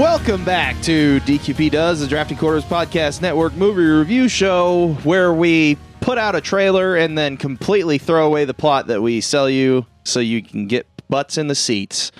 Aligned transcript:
Welcome 0.00 0.46
back 0.46 0.80
to 0.84 1.20
DQP 1.20 1.72
Does, 1.72 2.00
the 2.00 2.06
Drafting 2.06 2.38
Quarters 2.38 2.64
Podcast 2.64 3.20
Network 3.20 3.52
movie 3.52 3.82
review 3.82 4.28
show, 4.28 4.94
where 5.02 5.34
we 5.34 5.76
put 6.00 6.16
out 6.16 6.34
a 6.34 6.40
trailer 6.40 6.96
and 6.96 7.18
then 7.18 7.36
completely 7.36 7.98
throw 7.98 8.26
away 8.26 8.46
the 8.46 8.54
plot 8.54 8.86
that 8.86 9.02
we 9.02 9.20
sell 9.20 9.50
you 9.50 9.84
so 10.06 10.18
you 10.18 10.42
can 10.42 10.66
get 10.66 10.86
butts 11.10 11.36
in 11.36 11.48
the 11.48 11.54
seats. 11.54 12.12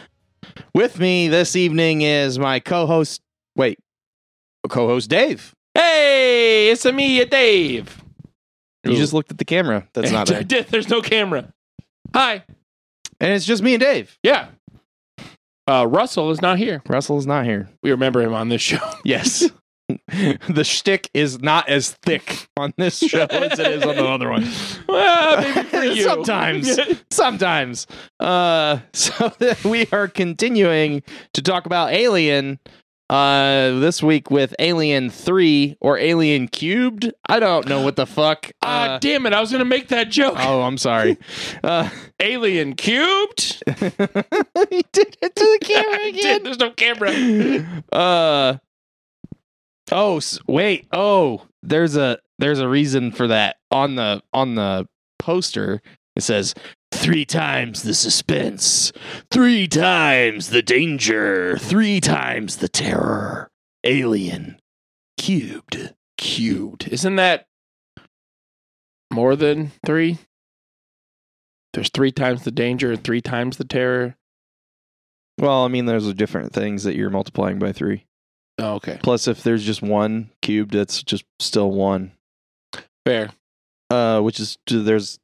With 0.75 1.01
me 1.01 1.29
this 1.29 1.57
evening 1.57 2.03
is 2.03 2.39
my 2.39 2.61
co 2.61 2.85
host, 2.85 3.23
wait, 3.57 3.79
co 4.69 4.87
host 4.87 5.09
Dave. 5.09 5.55
Hey, 5.73 6.71
it's 6.73 6.85
me, 6.85 7.25
Dave. 7.25 8.05
You 8.85 8.95
just 8.95 9.15
looked 9.15 9.31
at 9.31 9.39
the 9.39 9.47
camera. 9.47 9.89
That's 9.95 10.13
not 10.13 10.27
there. 10.49 10.65
There's 10.65 10.91
no 10.91 11.01
camera. 11.01 11.51
Hi. 12.13 12.45
And 13.21 13.33
it's 13.33 13.47
just 13.47 13.63
me 13.63 13.73
and 13.73 13.81
Dave. 13.81 14.19
Yeah. 14.23 14.49
Uh, 15.67 15.87
Russell 15.87 16.31
is 16.31 16.41
not 16.43 16.59
here. 16.59 16.83
Russell 16.89 17.19
is 17.19 17.27
not 17.27 17.45
here. 17.45 17.69
We 17.83 17.91
remember 17.91 18.21
him 18.21 18.35
on 18.35 18.49
this 18.49 18.63
show. 18.63 18.79
Yes. 19.05 19.49
the 20.49 20.63
shtick 20.63 21.11
is 21.15 21.41
not 21.41 21.69
as 21.69 21.93
thick 22.03 22.47
on 22.57 22.73
this 22.77 22.99
show 22.99 23.25
as 23.25 23.59
it 23.59 23.67
is 23.67 23.83
on 23.83 23.97
the 23.97 24.07
other 24.07 24.31
one. 24.31 24.49
well, 24.89 25.41
maybe 25.41 25.69
for 25.69 25.83
you. 25.83 26.03
Sometimes. 26.05 26.79
Sometimes. 27.11 27.87
Uh, 28.21 28.79
so 28.93 29.33
we 29.65 29.87
are 29.91 30.07
continuing 30.07 31.03
to 31.35 31.43
talk 31.43 31.67
about 31.67 31.93
Alien 31.93 32.61
uh, 33.11 33.79
this 33.81 34.03
week 34.03 34.31
with 34.31 34.55
Alien 34.61 35.11
3 35.11 35.77
or 35.81 35.99
Alien 35.99 36.47
Cubed. 36.49 37.13
I 37.29 37.41
don't 37.41 37.67
know 37.69 37.83
what 37.83 37.97
the 37.97 38.07
fuck. 38.07 38.51
Ah, 38.63 38.95
Uh, 38.95 38.99
damn 39.01 39.27
it! 39.27 39.33
I 39.33 39.41
was 39.41 39.51
gonna 39.53 39.65
make 39.65 39.89
that 39.89 40.11
joke. 40.11 40.37
oh, 40.39 40.63
I'm 40.63 40.79
sorry. 40.79 41.19
Uh, 41.65 41.89
Alien 42.21 42.75
cubed. 42.75 43.63
he 43.67 44.85
did 44.93 45.17
it 45.21 45.35
to 45.37 45.45
the 45.45 45.59
camera 45.63 46.07
again. 46.07 46.43
There's 46.45 46.59
no 46.59 46.71
camera. 46.71 47.11
uh 47.93 48.57
oh 49.93 50.21
wait 50.47 50.87
oh 50.93 51.43
there's 51.65 51.97
a 51.97 52.19
there's 52.39 52.61
a 52.61 52.69
reason 52.69 53.11
for 53.11 53.27
that 53.27 53.57
on 53.73 53.97
the 53.97 54.23
on 54.33 54.55
the 54.55 54.87
poster 55.19 55.83
it 56.21 56.25
says 56.25 56.55
three 56.93 57.25
times 57.25 57.83
the 57.83 57.95
suspense 57.95 58.93
three 59.31 59.67
times 59.67 60.51
the 60.51 60.61
danger 60.63 61.57
three 61.59 62.01
times 62.01 62.59
the 62.59 62.69
terror 62.69 63.51
alien 63.85 64.59
cubed 65.17 65.95
Cubed. 66.19 66.87
Isn't 66.89 67.17
that 67.17 67.47
more 69.11 69.37
than 69.37 69.73
three? 69.87 70.19
There's 71.73 71.89
three 71.89 72.13
times 72.13 72.43
the 72.45 72.51
danger 72.51 72.93
and 72.93 73.03
three 73.03 73.23
times 73.23 73.57
the 73.57 73.65
terror. 73.65 74.17
well 75.39 75.65
i 75.65 75.69
mean 75.69 75.87
there's 75.87 76.13
different 76.13 76.53
things 76.53 76.85
that 76.85 76.97
you're 76.97 77.09
multiplying 77.09 77.59
by 77.59 77.73
three 77.73 78.05
Oh, 78.59 78.75
okay. 78.75 78.99
plus 79.03 79.27
if 79.29 79.43
there's 79.43 79.65
just 79.65 79.81
one 79.81 80.31
cubed 80.43 80.75
that's 80.75 81.03
just 81.03 81.25
still 81.39 81.71
one 81.71 82.13
Fair. 83.07 83.31
uh, 83.89 84.21
which 84.21 84.39
is 84.41 84.59
there's 84.67 84.85
there's 84.85 85.19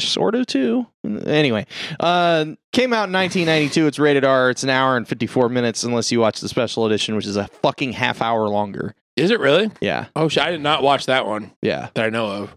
sort 0.00 0.34
of 0.34 0.46
two. 0.46 0.86
Anyway, 1.04 1.66
uh, 2.00 2.44
came 2.72 2.92
out 2.92 3.08
in 3.08 3.12
1992. 3.12 3.86
It's 3.86 3.98
rated 3.98 4.24
R. 4.24 4.50
It's 4.50 4.62
an 4.62 4.70
hour 4.70 4.96
and 4.96 5.06
54 5.06 5.48
minutes, 5.48 5.82
unless 5.84 6.10
you 6.12 6.20
watch 6.20 6.40
the 6.40 6.48
special 6.48 6.86
edition, 6.86 7.14
which 7.16 7.26
is 7.26 7.36
a 7.36 7.46
fucking 7.62 7.92
half 7.92 8.20
hour 8.22 8.48
longer. 8.48 8.94
Is 9.16 9.30
it 9.30 9.38
really? 9.40 9.70
Yeah, 9.80 10.06
Oh, 10.16 10.28
shit! 10.28 10.42
I 10.42 10.50
did 10.50 10.60
not 10.60 10.82
watch 10.82 11.06
that 11.06 11.26
one 11.26 11.52
yeah. 11.62 11.88
that 11.94 12.04
I 12.04 12.10
know 12.10 12.26
of. 12.26 12.56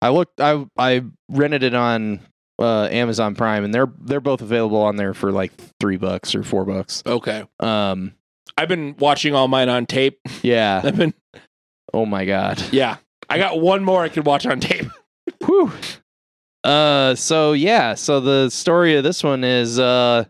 I 0.00 0.08
looked. 0.08 0.40
I 0.40 0.64
I 0.78 1.02
rented 1.28 1.62
it 1.64 1.74
on 1.74 2.20
uh, 2.58 2.88
Amazon 2.90 3.34
Prime, 3.34 3.64
and 3.64 3.74
they're 3.74 3.92
they're 4.00 4.20
both 4.20 4.40
available 4.40 4.80
on 4.80 4.96
there 4.96 5.12
for 5.12 5.30
like 5.32 5.52
three 5.80 5.96
bucks 5.98 6.34
or 6.34 6.42
four 6.42 6.64
bucks. 6.64 7.02
Okay. 7.04 7.44
Um, 7.60 8.14
I've 8.56 8.68
been 8.68 8.96
watching 8.98 9.34
all 9.34 9.48
mine 9.48 9.68
on 9.68 9.86
tape. 9.86 10.18
yeah. 10.42 10.80
I've 10.84 10.96
been 10.96 11.14
Oh 11.92 12.06
my 12.06 12.24
god. 12.24 12.62
Yeah. 12.72 12.96
I 13.28 13.38
got 13.38 13.60
one 13.60 13.84
more 13.84 14.02
I 14.02 14.08
could 14.08 14.24
watch 14.26 14.46
on 14.46 14.60
tape. 14.60 14.86
Whew. 15.44 15.70
Uh, 16.64 17.14
so 17.14 17.52
yeah, 17.52 17.94
so 17.94 18.20
the 18.20 18.50
story 18.50 18.96
of 18.96 19.04
this 19.04 19.22
one 19.22 19.44
is 19.44 19.78
uh, 19.78 20.24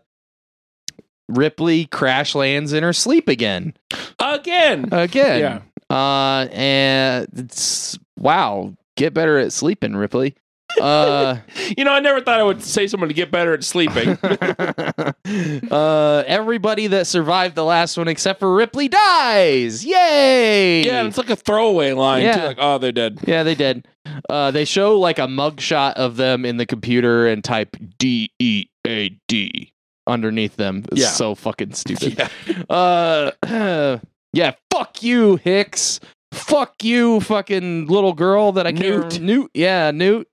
Ripley 1.27 1.85
crash 1.85 2.35
lands 2.35 2.73
in 2.73 2.83
her 2.83 2.93
sleep 2.93 3.27
again. 3.27 3.73
Again. 4.19 4.89
Again. 4.91 5.39
Yeah. 5.39 5.61
Uh, 5.95 6.47
and 6.51 7.27
it's 7.35 7.97
wow, 8.17 8.75
get 8.95 9.13
better 9.13 9.37
at 9.39 9.51
sleeping, 9.51 9.95
Ripley. 9.95 10.35
Uh, 10.79 11.37
You 11.77 11.83
know, 11.85 11.91
I 11.93 11.99
never 11.99 12.19
thought 12.21 12.39
I 12.39 12.43
would 12.43 12.63
say 12.63 12.87
someone 12.87 13.09
to 13.09 13.13
get 13.13 13.31
better 13.31 13.53
at 13.53 13.63
sleeping. 13.63 14.17
uh, 15.71 16.23
everybody 16.27 16.87
that 16.87 17.07
survived 17.07 17.55
the 17.55 17.63
last 17.63 17.97
one 17.97 18.07
except 18.07 18.39
for 18.39 18.53
Ripley 18.53 18.87
dies. 18.87 19.85
Yay! 19.85 20.83
yeah, 20.85 20.99
and 20.99 21.07
it's 21.07 21.17
like 21.17 21.29
a 21.29 21.35
throwaway 21.35 21.91
line 21.93 22.21
too. 22.21 22.27
Yeah. 22.39 22.45
Like, 22.45 22.57
oh, 22.59 22.77
they're 22.77 22.91
dead. 22.91 23.19
Yeah, 23.25 23.43
they 23.43 23.55
did. 23.55 23.87
Uh, 24.29 24.51
they 24.51 24.65
show 24.65 24.97
like 24.99 25.19
a 25.19 25.27
mugshot 25.27 25.93
of 25.93 26.17
them 26.17 26.45
in 26.45 26.57
the 26.57 26.65
computer 26.65 27.27
and 27.27 27.43
type 27.43 27.75
D 27.97 28.31
E 28.39 28.65
A 28.87 29.09
D 29.27 29.71
underneath 30.07 30.55
them. 30.55 30.85
It's 30.91 31.01
Yeah. 31.01 31.07
so 31.09 31.35
fucking 31.35 31.73
stupid. 31.73 32.17
Yeah. 32.47 32.63
Uh, 32.69 33.99
yeah, 34.33 34.53
fuck 34.71 35.03
you, 35.03 35.35
Hicks. 35.37 35.99
Fuck 36.31 36.83
you, 36.83 37.19
fucking 37.21 37.87
little 37.87 38.13
girl 38.13 38.51
that 38.53 38.67
I 38.67 38.71
can't 38.71 39.13
Newt. 39.13 39.19
Newt. 39.21 39.51
Yeah, 39.53 39.91
Newt. 39.91 40.27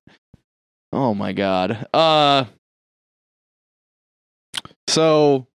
Oh 0.96 1.12
my 1.12 1.34
god. 1.34 1.86
Uh, 1.92 2.46
so 4.88 5.46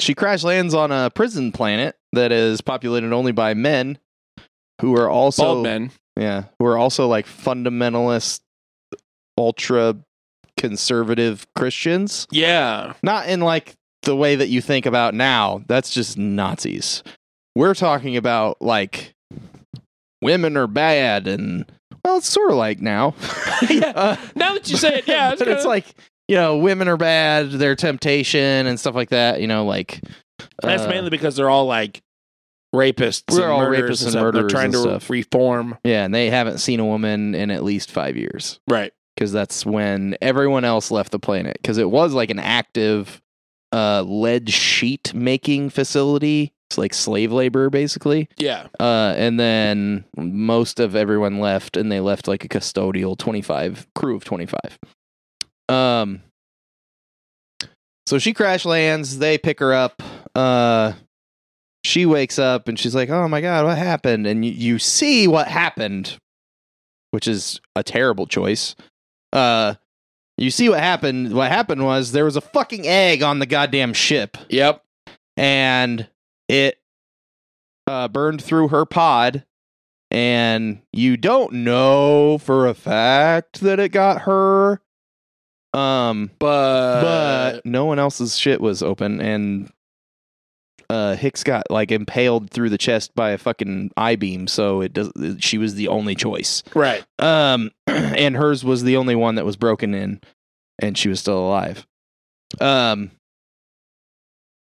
she 0.00 0.12
crash 0.12 0.42
lands 0.42 0.74
on 0.74 0.90
a 0.90 1.08
prison 1.08 1.52
planet 1.52 1.96
that 2.12 2.32
is 2.32 2.60
populated 2.60 3.12
only 3.12 3.30
by 3.30 3.54
men 3.54 3.98
who 4.80 4.96
are 4.96 5.08
also 5.08 5.44
Bald 5.44 5.62
men. 5.62 5.92
yeah, 6.18 6.46
who 6.58 6.66
are 6.66 6.76
also 6.76 7.06
like 7.06 7.26
fundamentalist, 7.26 8.40
ultra 9.38 9.94
conservative 10.58 11.46
Christians. 11.54 12.26
Yeah. 12.32 12.94
Not 13.00 13.28
in 13.28 13.38
like 13.38 13.76
the 14.02 14.16
way 14.16 14.34
that 14.34 14.48
you 14.48 14.60
think 14.60 14.84
about 14.84 15.14
now. 15.14 15.62
That's 15.68 15.90
just 15.94 16.18
Nazis. 16.18 17.04
We're 17.54 17.74
talking 17.74 18.16
about 18.16 18.60
like 18.60 19.14
women 20.20 20.56
are 20.56 20.66
bad 20.66 21.28
and 21.28 21.70
well, 22.04 22.18
it's 22.18 22.28
sort 22.28 22.50
of 22.50 22.56
like 22.56 22.80
now. 22.80 23.14
Yeah. 23.70 23.92
Uh, 23.94 24.16
Now 24.36 24.54
that 24.54 24.70
you 24.70 24.76
say 24.76 24.98
it, 24.98 25.08
yeah, 25.08 25.32
it's, 25.32 25.38
but 25.40 25.48
it's 25.48 25.64
like 25.64 25.86
you 26.28 26.36
know, 26.36 26.58
women 26.58 26.88
are 26.88 26.96
bad. 26.98 27.50
Their 27.50 27.74
temptation 27.74 28.66
and 28.66 28.78
stuff 28.78 28.94
like 28.94 29.10
that. 29.10 29.40
You 29.40 29.46
know, 29.46 29.64
like 29.64 30.00
that's 30.62 30.82
uh, 30.82 30.88
mainly 30.88 31.10
because 31.10 31.36
they're 31.36 31.50
all 31.50 31.66
like 31.66 32.02
rapists. 32.74 33.24
We're 33.34 33.44
and 33.44 33.52
all 33.52 33.60
rapists 33.60 34.02
and 34.02 34.10
stuff. 34.10 34.22
murderers 34.22 34.42
They're 34.42 34.48
trying 34.50 34.64
and 34.66 34.72
to 34.74 34.80
stuff. 34.80 35.10
reform. 35.10 35.76
yeah, 35.84 36.04
and 36.04 36.14
they 36.14 36.30
haven't 36.30 36.58
seen 36.58 36.80
a 36.80 36.84
woman 36.84 37.34
in 37.34 37.50
at 37.50 37.64
least 37.64 37.90
five 37.90 38.16
years. 38.16 38.60
Right. 38.68 38.92
because 39.16 39.32
that's 39.32 39.64
when 39.66 40.16
everyone 40.20 40.64
else 40.64 40.90
left 40.90 41.10
the 41.12 41.18
planet 41.18 41.58
because 41.60 41.78
it 41.78 41.90
was 41.90 42.12
like 42.14 42.30
an 42.30 42.38
active 42.38 43.20
uh 43.72 44.02
lead 44.02 44.48
sheet 44.50 45.12
making 45.14 45.70
facility 45.70 46.52
like 46.76 46.92
slave 46.92 47.32
labor 47.32 47.70
basically. 47.70 48.28
Yeah. 48.36 48.66
uh 48.78 49.14
and 49.16 49.40
then 49.40 50.04
most 50.16 50.80
of 50.80 50.94
everyone 50.94 51.38
left 51.40 51.76
and 51.76 51.90
they 51.90 52.00
left 52.00 52.28
like 52.28 52.44
a 52.44 52.48
custodial 52.48 53.16
25 53.16 53.86
crew 53.94 54.16
of 54.16 54.24
25 54.24 54.78
um 55.70 56.20
so 58.06 58.18
she 58.18 58.32
crash 58.34 58.64
lands 58.64 59.18
they 59.18 59.38
pick 59.38 59.60
her 59.60 59.72
up 59.72 60.02
uh 60.34 60.92
she 61.84 62.04
wakes 62.06 62.38
up 62.38 62.68
and 62.68 62.78
she's 62.78 62.94
like 62.94 63.08
oh 63.08 63.28
my 63.28 63.40
god 63.40 63.64
what 63.64 63.78
happened? 63.78 64.26
And 64.26 64.44
you, 64.44 64.50
you 64.52 64.78
see 64.78 65.26
what 65.28 65.48
happened 65.48 66.18
which 67.12 67.26
is 67.26 67.60
a 67.74 67.82
terrible 67.82 68.26
choice. 68.26 68.76
Uh 69.32 69.74
you 70.36 70.50
see 70.50 70.68
what 70.68 70.80
happened 70.80 71.32
what 71.32 71.50
happened 71.50 71.84
was 71.84 72.12
there 72.12 72.24
was 72.24 72.36
a 72.36 72.40
fucking 72.42 72.86
egg 72.86 73.22
on 73.22 73.38
the 73.38 73.46
goddamn 73.46 73.94
ship. 73.94 74.36
Yep. 74.50 74.82
and 75.36 76.08
it 76.48 76.78
uh, 77.86 78.08
burned 78.08 78.42
through 78.42 78.68
her 78.68 78.84
pod 78.84 79.44
and 80.10 80.80
you 80.92 81.16
don't 81.16 81.52
know 81.52 82.38
for 82.38 82.66
a 82.66 82.74
fact 82.74 83.60
that 83.60 83.78
it 83.78 83.90
got 83.90 84.22
her 84.22 84.80
um 85.74 86.30
But 86.38 87.02
but 87.02 87.66
no 87.66 87.84
one 87.84 87.98
else's 87.98 88.38
shit 88.38 88.60
was 88.60 88.82
open 88.82 89.20
and 89.20 89.70
uh 90.88 91.14
hicks 91.14 91.44
got 91.44 91.70
like 91.70 91.92
impaled 91.92 92.50
through 92.50 92.70
the 92.70 92.78
chest 92.78 93.14
by 93.14 93.30
a 93.32 93.38
fucking 93.38 93.90
i-beam 93.98 94.46
so 94.46 94.80
it 94.80 94.94
does 94.94 95.12
she 95.40 95.58
was 95.58 95.74
the 95.74 95.88
only 95.88 96.14
choice 96.14 96.62
right. 96.74 97.04
um, 97.18 97.70
and 97.86 98.34
hers 98.36 98.64
was 98.64 98.82
the 98.84 98.96
only 98.96 99.14
one 99.14 99.34
that 99.34 99.44
was 99.44 99.56
broken 99.56 99.92
in, 99.94 100.20
and 100.78 100.96
she 100.96 101.10
was 101.10 101.20
still 101.20 101.38
alive. 101.38 101.86
Um, 102.60 103.10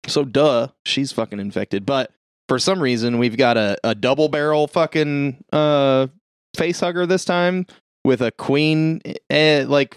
so 0.07 0.23
duh, 0.25 0.67
she's 0.85 1.11
fucking 1.11 1.39
infected. 1.39 1.85
But 1.85 2.11
for 2.49 2.59
some 2.59 2.81
reason, 2.81 3.19
we've 3.19 3.37
got 3.37 3.57
a, 3.57 3.77
a 3.83 3.95
double 3.95 4.29
barrel 4.29 4.67
fucking 4.67 5.43
uh 5.53 6.07
face 6.55 6.79
hugger 6.79 7.05
this 7.05 7.25
time 7.25 7.65
with 8.05 8.21
a 8.21 8.31
queen 8.31 9.01
eh, 9.29 9.65
like 9.67 9.95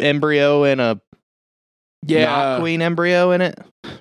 embryo 0.00 0.64
and 0.64 0.80
a 0.80 1.00
Yeah. 2.06 2.58
queen 2.60 2.82
embryo 2.82 3.30
in 3.32 3.40
it, 3.40 3.58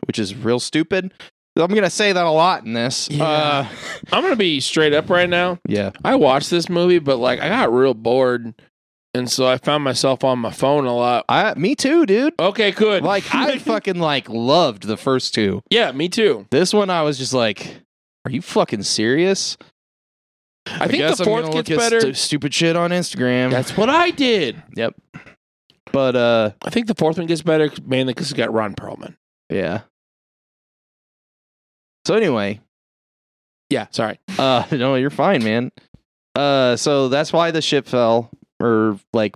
which 0.07 0.19
is 0.19 0.35
real 0.35 0.59
stupid. 0.59 1.13
I'm 1.57 1.73
gonna 1.73 1.89
say 1.89 2.13
that 2.13 2.25
a 2.25 2.31
lot 2.31 2.65
in 2.65 2.71
this. 2.73 3.09
Yeah. 3.11 3.23
Uh, 3.25 3.67
I'm 4.13 4.23
gonna 4.23 4.37
be 4.37 4.61
straight 4.61 4.93
up 4.93 5.09
right 5.09 5.29
now. 5.29 5.59
yeah. 5.67 5.91
I 6.05 6.15
watched 6.15 6.49
this 6.49 6.69
movie, 6.69 6.99
but 6.99 7.17
like 7.17 7.41
I 7.41 7.49
got 7.49 7.73
real 7.73 7.93
bored, 7.93 8.53
and 9.13 9.29
so 9.29 9.47
I 9.47 9.57
found 9.57 9.83
myself 9.83 10.23
on 10.23 10.39
my 10.39 10.51
phone 10.51 10.85
a 10.85 10.95
lot. 10.95 11.25
I 11.29 11.53
me 11.55 11.75
too, 11.75 12.05
dude. 12.05 12.33
Okay, 12.39 12.71
good. 12.71 13.03
Like 13.03 13.33
I 13.33 13.57
fucking 13.59 13.99
like 13.99 14.29
loved 14.29 14.83
the 14.83 14.97
first 14.97 15.33
two. 15.33 15.61
yeah, 15.69 15.91
me 15.91 16.09
too. 16.09 16.45
This 16.51 16.73
one 16.73 16.89
I 16.89 17.01
was 17.03 17.17
just 17.17 17.33
like, 17.33 17.81
are 18.25 18.31
you 18.31 18.41
fucking 18.41 18.83
serious? 18.83 19.57
I 20.67 20.87
think 20.87 20.99
guess 20.99 21.17
the 21.17 21.23
I'm 21.23 21.29
fourth 21.29 21.45
gets 21.45 21.55
look 21.55 21.71
at 21.71 21.77
better. 21.77 21.99
stu- 22.01 22.13
stupid 22.13 22.53
shit 22.53 22.75
on 22.75 22.91
Instagram. 22.91 23.49
That's 23.49 23.75
what 23.75 23.89
I 23.89 24.11
did. 24.11 24.61
yep. 24.75 24.93
But 25.91 26.15
uh, 26.15 26.51
I 26.61 26.69
think 26.69 26.85
the 26.85 26.93
fourth 26.93 27.17
one 27.17 27.25
gets 27.25 27.41
better 27.41 27.71
mainly 27.83 28.13
because 28.13 28.29
it's 28.29 28.37
got 28.37 28.53
Ron 28.53 28.75
Perlman. 28.75 29.15
yeah. 29.49 29.81
So 32.05 32.15
anyway, 32.15 32.59
Yeah, 33.69 33.87
sorry. 33.91 34.19
uh, 34.37 34.65
no, 34.71 34.95
you're 34.95 35.09
fine, 35.09 35.43
man. 35.43 35.71
Uh, 36.35 36.75
so 36.75 37.07
that's 37.09 37.31
why 37.33 37.51
the 37.51 37.61
ship 37.61 37.87
fell 37.87 38.31
or 38.59 38.99
like 39.13 39.35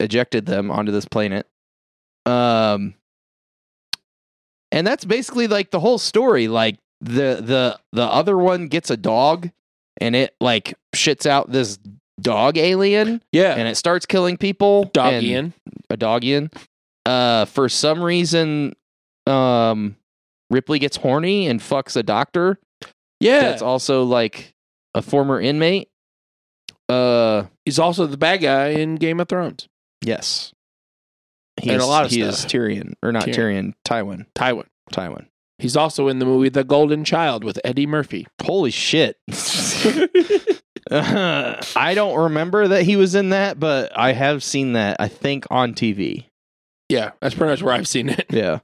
ejected 0.00 0.46
them 0.46 0.70
onto 0.70 0.92
this 0.92 1.04
planet. 1.04 1.46
Um, 2.26 2.94
and 4.70 4.86
that's 4.86 5.04
basically 5.04 5.48
like 5.48 5.70
the 5.70 5.80
whole 5.80 5.98
story. 5.98 6.48
Like 6.48 6.78
the 7.00 7.40
the 7.40 7.78
the 7.92 8.04
other 8.04 8.36
one 8.36 8.68
gets 8.68 8.90
a 8.90 8.96
dog, 8.96 9.50
and 10.00 10.14
it 10.14 10.34
like 10.40 10.74
shits 10.94 11.26
out 11.26 11.50
this 11.50 11.78
dog 12.20 12.58
alien, 12.58 13.22
Yeah, 13.32 13.54
and 13.54 13.68
it 13.68 13.76
starts 13.76 14.04
killing 14.06 14.36
people. 14.36 14.90
Dogian, 14.92 15.52
a 15.88 15.96
dogian. 15.96 16.52
Uh, 17.06 17.46
for 17.46 17.68
some 17.70 18.02
reason, 18.02 18.74
um, 19.26 19.96
Ripley 20.50 20.78
gets 20.78 20.96
horny 20.98 21.46
and 21.46 21.60
fucks 21.60 21.96
a 21.96 22.02
doctor. 22.02 22.58
Yeah, 23.20 23.40
That's 23.40 23.62
also 23.62 24.04
like 24.04 24.54
a 24.94 25.02
former 25.02 25.40
inmate. 25.40 25.88
Uh, 26.88 27.44
he's 27.68 27.78
also 27.78 28.06
the 28.06 28.16
bad 28.16 28.40
guy 28.40 28.68
in 28.68 28.94
Game 28.96 29.20
of 29.20 29.28
Thrones. 29.28 29.68
yes. 30.00 30.54
And 31.60 31.82
a 31.82 31.84
lot 31.86 32.04
of 32.06 32.10
he 32.10 32.22
stuff. 32.22 32.34
is 32.34 32.46
Tyrion 32.46 32.94
or 33.02 33.12
not 33.12 33.24
Tyrion, 33.24 33.74
Tywin. 33.84 34.24
Tywin. 34.34 34.66
Tywin. 34.92 35.26
He's 35.58 35.76
also 35.76 36.06
in 36.08 36.18
the 36.18 36.24
movie 36.24 36.48
The 36.48 36.64
Golden 36.64 37.04
Child 37.04 37.42
with 37.44 37.58
Eddie 37.64 37.86
Murphy. 37.86 38.26
Holy 38.42 38.70
shit. 38.70 39.16
I 40.90 41.92
don't 41.94 42.16
remember 42.16 42.68
that 42.68 42.84
he 42.84 42.96
was 42.96 43.14
in 43.14 43.30
that, 43.30 43.58
but 43.60 43.90
I 43.98 44.12
have 44.12 44.42
seen 44.42 44.72
that. 44.74 44.96
I 45.00 45.08
think 45.08 45.46
on 45.50 45.74
TV. 45.74 46.26
yeah, 46.88 47.10
that's 47.20 47.34
pretty 47.34 47.50
much 47.50 47.62
where 47.62 47.74
I've 47.74 47.88
seen 47.88 48.08
it. 48.08 48.26
Yeah. 48.30 48.60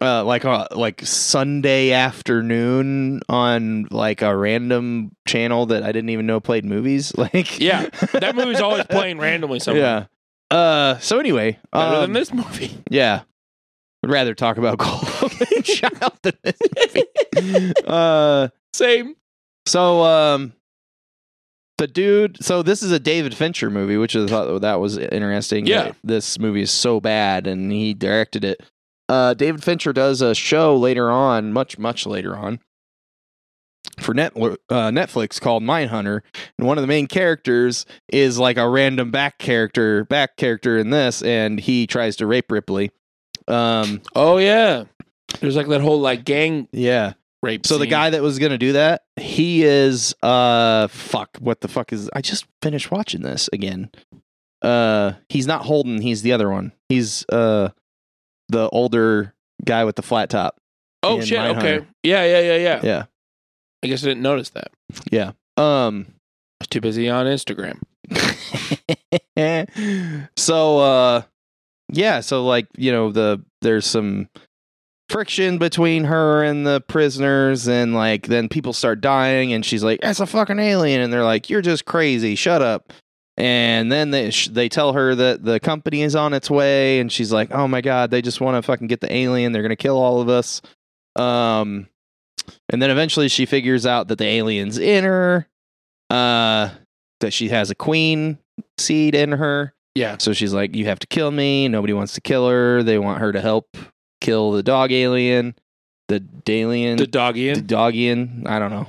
Uh, 0.00 0.24
like 0.24 0.44
uh, 0.44 0.66
like 0.72 1.00
Sunday 1.06 1.92
afternoon 1.92 3.20
on 3.28 3.86
like 3.90 4.22
a 4.22 4.36
random 4.36 5.14
channel 5.26 5.66
that 5.66 5.82
I 5.84 5.92
didn't 5.92 6.10
even 6.10 6.26
know 6.26 6.40
played 6.40 6.64
movies. 6.64 7.12
Like 7.18 7.60
Yeah, 7.60 7.88
that 8.12 8.34
movie's 8.34 8.60
always 8.60 8.84
playing 8.86 9.18
randomly 9.18 9.60
somewhere. 9.60 10.08
Yeah. 10.50 10.56
Uh. 10.56 10.98
So 10.98 11.18
anyway, 11.20 11.58
Better 11.72 11.94
um, 11.94 12.00
than 12.02 12.12
this 12.12 12.32
movie. 12.32 12.76
Yeah. 12.90 13.22
I'd 14.02 14.10
rather 14.10 14.34
talk 14.34 14.58
about 14.58 14.78
Golden 14.78 15.62
Child 15.62 16.12
than 16.22 16.34
this 16.42 16.58
movie. 17.34 17.72
uh. 17.86 18.48
Same. 18.74 19.14
So 19.66 20.02
um. 20.02 20.52
The 21.78 21.88
dude, 21.88 22.44
so 22.44 22.62
this 22.62 22.84
is 22.84 22.92
a 22.92 23.00
David 23.00 23.34
Fincher 23.34 23.68
movie, 23.68 23.96
which 23.96 24.14
I 24.14 24.26
thought 24.28 24.60
that 24.60 24.78
was 24.78 24.96
interesting. 24.96 25.66
Yeah. 25.66 25.90
This 26.04 26.38
movie 26.38 26.62
is 26.62 26.70
so 26.70 27.00
bad, 27.00 27.48
and 27.48 27.72
he 27.72 27.94
directed 27.94 28.44
it. 28.44 28.62
Uh, 29.08 29.34
David 29.34 29.62
Fincher 29.62 29.92
does 29.92 30.20
a 30.22 30.34
show 30.34 30.76
later 30.76 31.10
on, 31.10 31.52
much 31.52 31.78
much 31.78 32.06
later 32.06 32.36
on, 32.36 32.60
for 34.00 34.14
Net 34.14 34.32
uh, 34.36 34.90
Netflix 34.90 35.40
called 35.40 35.62
Mindhunter, 35.62 36.20
and 36.58 36.66
one 36.66 36.78
of 36.78 36.82
the 36.82 36.88
main 36.88 37.06
characters 37.06 37.84
is 38.08 38.38
like 38.38 38.56
a 38.56 38.68
random 38.68 39.10
back 39.10 39.38
character, 39.38 40.04
back 40.04 40.36
character 40.36 40.78
in 40.78 40.90
this, 40.90 41.22
and 41.22 41.60
he 41.60 41.86
tries 41.86 42.16
to 42.16 42.26
rape 42.26 42.50
Ripley. 42.50 42.90
Um, 43.46 44.00
Oh 44.14 44.38
yeah. 44.38 44.84
There's 45.40 45.56
like 45.56 45.68
that 45.68 45.80
whole 45.80 46.00
like 46.00 46.24
gang 46.24 46.68
yeah. 46.72 47.12
rape. 47.42 47.66
So 47.66 47.76
the 47.76 47.86
guy 47.86 48.10
that 48.10 48.22
was 48.22 48.38
gonna 48.38 48.56
do 48.58 48.72
that, 48.72 49.02
he 49.16 49.64
is 49.64 50.14
uh 50.22 50.88
fuck. 50.88 51.36
What 51.40 51.60
the 51.60 51.68
fuck 51.68 51.92
is? 51.92 52.08
I 52.14 52.20
just 52.22 52.46
finished 52.62 52.90
watching 52.90 53.22
this 53.22 53.50
again. 53.52 53.90
Uh, 54.62 55.12
he's 55.28 55.46
not 55.46 55.66
Holden. 55.66 56.00
He's 56.00 56.22
the 56.22 56.32
other 56.32 56.48
one. 56.48 56.72
He's 56.88 57.26
uh 57.28 57.68
the 58.48 58.68
older 58.70 59.34
guy 59.64 59.84
with 59.84 59.96
the 59.96 60.02
flat 60.02 60.30
top. 60.30 60.56
Oh 61.02 61.20
shit. 61.20 61.38
Mindhunter. 61.38 61.58
Okay. 61.58 61.86
Yeah, 62.02 62.24
yeah, 62.24 62.40
yeah, 62.40 62.56
yeah. 62.56 62.80
Yeah. 62.82 63.04
I 63.82 63.86
guess 63.86 64.02
I 64.02 64.08
didn't 64.08 64.22
notice 64.22 64.50
that. 64.50 64.72
Yeah. 65.10 65.32
Um. 65.56 66.06
I 66.08 66.12
was 66.60 66.68
too 66.68 66.80
busy 66.80 67.10
on 67.10 67.26
Instagram. 67.26 67.80
so 70.36 70.78
uh 70.78 71.22
yeah 71.92 72.20
so 72.20 72.44
like 72.44 72.66
you 72.76 72.92
know 72.92 73.10
the 73.10 73.42
there's 73.62 73.86
some 73.86 74.28
friction 75.08 75.58
between 75.58 76.04
her 76.04 76.42
and 76.42 76.66
the 76.66 76.80
prisoners 76.82 77.68
and 77.68 77.94
like 77.94 78.26
then 78.26 78.48
people 78.48 78.72
start 78.72 79.00
dying 79.00 79.52
and 79.52 79.64
she's 79.64 79.84
like 79.84 80.00
that's 80.00 80.20
a 80.20 80.26
fucking 80.26 80.58
alien 80.58 81.00
and 81.00 81.12
they're 81.12 81.24
like 81.24 81.50
you're 81.50 81.62
just 81.62 81.84
crazy 81.84 82.34
shut 82.34 82.62
up 82.62 82.92
and 83.36 83.90
then 83.90 84.10
they 84.10 84.30
sh- 84.30 84.48
they 84.48 84.68
tell 84.68 84.92
her 84.92 85.14
that 85.14 85.44
the 85.44 85.58
company 85.60 86.02
is 86.02 86.14
on 86.14 86.32
its 86.32 86.50
way 86.50 87.00
and 87.00 87.10
she's 87.10 87.32
like 87.32 87.50
oh 87.52 87.66
my 87.66 87.80
god 87.80 88.10
they 88.10 88.22
just 88.22 88.40
want 88.40 88.56
to 88.56 88.62
fucking 88.62 88.86
get 88.86 89.00
the 89.00 89.12
alien 89.12 89.52
they're 89.52 89.62
going 89.62 89.70
to 89.70 89.76
kill 89.76 89.98
all 89.98 90.20
of 90.20 90.28
us 90.28 90.62
um 91.16 91.88
and 92.68 92.80
then 92.80 92.90
eventually 92.90 93.28
she 93.28 93.46
figures 93.46 93.86
out 93.86 94.08
that 94.08 94.18
the 94.18 94.26
alien's 94.26 94.78
in 94.78 95.04
her 95.04 95.48
uh 96.10 96.70
that 97.20 97.32
she 97.32 97.48
has 97.48 97.70
a 97.70 97.74
queen 97.74 98.38
seed 98.78 99.14
in 99.14 99.32
her. 99.32 99.74
Yeah. 99.94 100.16
So 100.18 100.32
she's 100.32 100.52
like, 100.52 100.74
You 100.74 100.86
have 100.86 100.98
to 101.00 101.06
kill 101.06 101.30
me. 101.30 101.68
Nobody 101.68 101.92
wants 101.92 102.14
to 102.14 102.20
kill 102.20 102.48
her. 102.48 102.82
They 102.82 102.98
want 102.98 103.20
her 103.20 103.32
to 103.32 103.40
help 103.40 103.76
kill 104.20 104.52
the 104.52 104.62
dog 104.62 104.92
alien. 104.92 105.54
The 106.08 106.20
Dalian. 106.20 106.98
The 106.98 107.06
Dogian, 107.06 107.54
the 107.54 107.74
Dogian. 107.74 108.46
I 108.46 108.58
don't 108.58 108.70
know. 108.70 108.86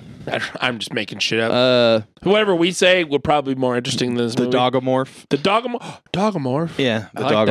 I'm 0.60 0.80
just 0.80 0.94
making 0.94 1.20
shit 1.20 1.40
up. 1.40 1.52
Uh 1.52 2.06
Whatever 2.28 2.56
we 2.56 2.72
say 2.72 3.04
will 3.04 3.20
probably 3.20 3.54
be 3.54 3.62
more 3.62 3.78
interesting 3.78 4.16
than 4.16 4.26
this 4.26 4.36
the 4.36 4.44
movie. 4.46 4.58
dogomorph. 4.58 5.26
The 5.30 5.38
Dogomorph. 5.38 6.02
Dogomorph. 6.12 6.78
Yeah, 6.78 7.08
the 7.14 7.26
I 7.26 7.44
like 7.44 7.48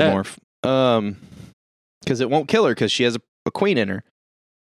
that. 0.63 0.69
Um 0.69 1.17
because 2.03 2.21
it 2.21 2.29
won't 2.29 2.49
kill 2.49 2.67
her 2.67 2.73
because 2.73 2.93
she 2.93 3.05
has 3.05 3.17
a, 3.17 3.21
a 3.47 3.51
queen 3.51 3.79
in 3.79 3.89
her. 3.89 4.05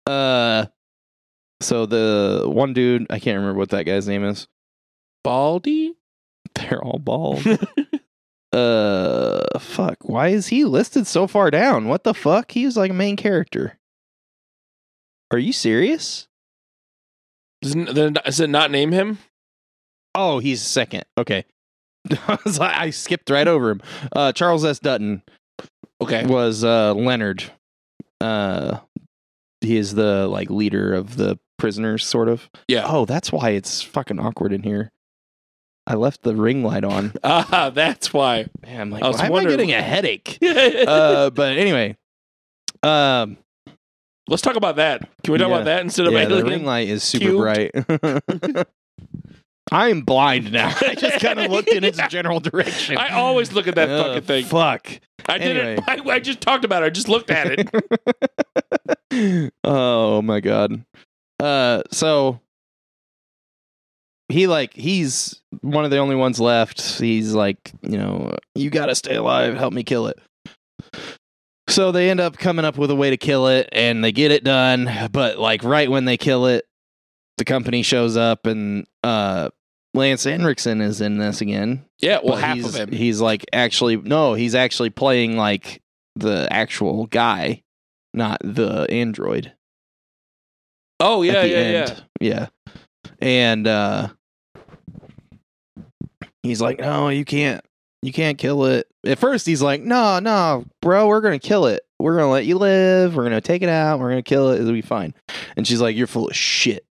Uh 0.06 0.66
so 1.60 1.86
the 1.86 2.44
one 2.46 2.72
dude, 2.72 3.06
I 3.10 3.18
can't 3.18 3.36
remember 3.38 3.58
what 3.58 3.70
that 3.70 3.84
guy's 3.84 4.06
name 4.08 4.24
is. 4.24 4.46
Baldy. 5.24 5.94
They're 6.54 6.82
all 6.82 6.98
bald. 6.98 7.44
uh 8.52 9.58
fuck 9.58 9.96
why 10.02 10.28
is 10.28 10.46
he 10.46 10.64
listed 10.64 11.06
so 11.06 11.26
far 11.26 11.50
down 11.50 11.88
what 11.88 12.04
the 12.04 12.14
fuck 12.14 12.52
he's 12.52 12.76
like 12.76 12.92
a 12.92 12.94
main 12.94 13.16
character 13.16 13.76
are 15.30 15.38
you 15.38 15.52
serious? 15.52 16.28
Isn't, 17.62 17.94
Does 18.24 18.40
it 18.40 18.50
not 18.50 18.70
name 18.70 18.92
him? 18.92 19.18
oh 20.14 20.38
he's 20.38 20.62
second. 20.62 21.04
Okay. 21.18 21.44
I, 22.10 22.38
like- 22.46 22.76
I 22.76 22.90
skipped 22.90 23.28
right 23.30 23.46
over 23.48 23.70
him. 23.70 23.82
Uh 24.14 24.32
charles 24.32 24.64
s. 24.64 24.78
Dutton 24.78 25.22
Okay. 26.00 26.24
was 26.26 26.64
uh 26.64 26.94
leonard. 26.94 27.44
Uh 28.20 28.78
he 29.60 29.76
is 29.76 29.94
the 29.94 30.26
like 30.28 30.48
leader 30.50 30.94
of 30.94 31.16
the 31.16 31.38
prisoners 31.58 32.06
sort 32.06 32.28
of. 32.28 32.48
Yeah. 32.68 32.84
oh 32.86 33.04
that's 33.04 33.32
why 33.32 33.50
it's 33.50 33.82
fucking 33.82 34.18
awkward 34.20 34.52
in 34.52 34.62
here. 34.62 34.90
I 35.88 35.94
left 35.94 36.22
the 36.22 36.34
ring 36.34 36.62
light 36.64 36.84
on. 36.84 37.12
Ah, 37.24 37.70
that's 37.72 38.12
why. 38.12 38.46
Man, 38.64 38.80
i'm 38.80 38.90
like 38.90 39.02
I 39.02 39.08
was 39.08 39.18
why 39.18 39.26
am 39.26 39.34
i 39.36 39.44
getting 39.44 39.72
a 39.72 39.82
headache? 39.82 40.38
Uh 40.42 41.30
but 41.30 41.56
anyway 41.58 41.96
um 42.82 43.36
Let's 44.28 44.42
talk 44.42 44.56
about 44.56 44.76
that. 44.76 45.08
Can 45.22 45.32
we 45.32 45.38
talk 45.38 45.48
Yeah. 45.48 45.54
about 45.54 45.64
that 45.66 45.80
instead 45.82 46.06
of 46.06 46.12
yeah, 46.12 46.24
the 46.26 46.44
ring 46.44 46.64
light 46.64 46.88
is 46.88 47.02
super 47.02 47.26
cubed. 47.26 47.38
bright. 47.38 48.66
I'm 49.72 50.02
blind 50.02 50.52
now. 50.52 50.72
I 50.80 50.94
just 50.94 51.20
kind 51.20 51.40
of 51.40 51.50
looked 51.50 51.68
in 51.68 51.82
its 51.84 51.98
general 52.08 52.40
direction. 52.40 52.96
I 52.98 53.10
always 53.10 53.52
look 53.52 53.66
at 53.66 53.74
that 53.76 53.88
Ugh, 53.88 54.06
fucking 54.06 54.22
thing. 54.22 54.44
Fuck. 54.44 55.00
I 55.28 55.38
did 55.38 55.56
anyway. 55.56 55.82
it. 55.88 56.06
I, 56.06 56.14
I 56.14 56.18
just 56.20 56.40
talked 56.40 56.64
about 56.64 56.82
it. 56.82 56.86
I 56.86 56.90
just 56.90 57.08
looked 57.08 57.30
at 57.30 57.68
it. 59.12 59.52
oh 59.64 60.22
my 60.22 60.40
god. 60.40 60.84
Uh, 61.40 61.82
so 61.90 62.40
he 64.28 64.46
like 64.46 64.72
he's 64.74 65.40
one 65.62 65.84
of 65.84 65.90
the 65.90 65.98
only 65.98 66.14
ones 66.16 66.38
left. 66.40 66.80
He's 66.98 67.32
like, 67.34 67.72
you 67.82 67.98
know, 67.98 68.36
you 68.54 68.70
got 68.70 68.86
to 68.86 68.94
stay 68.94 69.16
alive. 69.16 69.56
Help 69.56 69.72
me 69.72 69.82
kill 69.82 70.06
it. 70.06 70.18
So 71.68 71.90
they 71.92 72.10
end 72.10 72.20
up 72.20 72.38
coming 72.38 72.64
up 72.64 72.78
with 72.78 72.90
a 72.90 72.94
way 72.94 73.10
to 73.10 73.16
kill 73.16 73.48
it, 73.48 73.68
and 73.72 74.02
they 74.02 74.12
get 74.12 74.30
it 74.30 74.44
done. 74.44 74.88
But 75.12 75.38
like 75.38 75.64
right 75.64 75.90
when 75.90 76.04
they 76.04 76.16
kill 76.16 76.46
it, 76.46 76.64
the 77.38 77.44
company 77.44 77.82
shows 77.82 78.16
up, 78.16 78.46
and 78.46 78.86
uh, 79.02 79.50
Lance 79.94 80.24
Henriksen 80.24 80.80
is 80.80 81.00
in 81.00 81.18
this 81.18 81.40
again. 81.40 81.84
Yeah, 82.00 82.20
well, 82.22 82.34
But 82.34 82.44
half 82.44 82.64
of 82.64 82.74
him. 82.74 82.92
He's 82.92 83.20
like 83.20 83.44
actually 83.52 83.96
no, 83.96 84.34
he's 84.34 84.54
actually 84.54 84.90
playing 84.90 85.36
like 85.36 85.82
the 86.14 86.46
actual 86.50 87.06
guy, 87.06 87.62
not 88.14 88.38
the 88.44 88.86
android. 88.90 89.52
Oh 91.00 91.22
yeah, 91.22 91.42
yeah, 91.42 91.70
yeah. 91.70 92.00
yeah. 92.20 92.46
And 93.18 93.66
uh 93.66 94.08
he's 96.42 96.60
like, 96.60 96.78
"No, 96.80 97.08
you 97.08 97.24
can't. 97.24 97.64
You 98.06 98.12
can't 98.12 98.38
kill 98.38 98.64
it." 98.66 98.86
At 99.04 99.18
first, 99.18 99.46
he's 99.46 99.60
like, 99.62 99.82
"No, 99.82 100.18
no, 100.20 100.64
bro, 100.80 101.08
we're 101.08 101.20
gonna 101.20 101.38
kill 101.38 101.66
it. 101.66 101.82
We're 101.98 102.16
gonna 102.16 102.30
let 102.30 102.46
you 102.46 102.56
live. 102.58 103.16
We're 103.16 103.24
gonna 103.24 103.40
take 103.40 103.62
it 103.62 103.68
out. 103.68 103.98
We're 104.00 104.10
gonna 104.10 104.22
kill 104.22 104.50
it. 104.52 104.60
It'll 104.60 104.72
be 104.72 104.82
fine." 104.82 105.14
And 105.56 105.66
she's 105.66 105.80
like, 105.80 105.96
"You're 105.96 106.06
full 106.06 106.28
of 106.28 106.36
shit." 106.36 106.84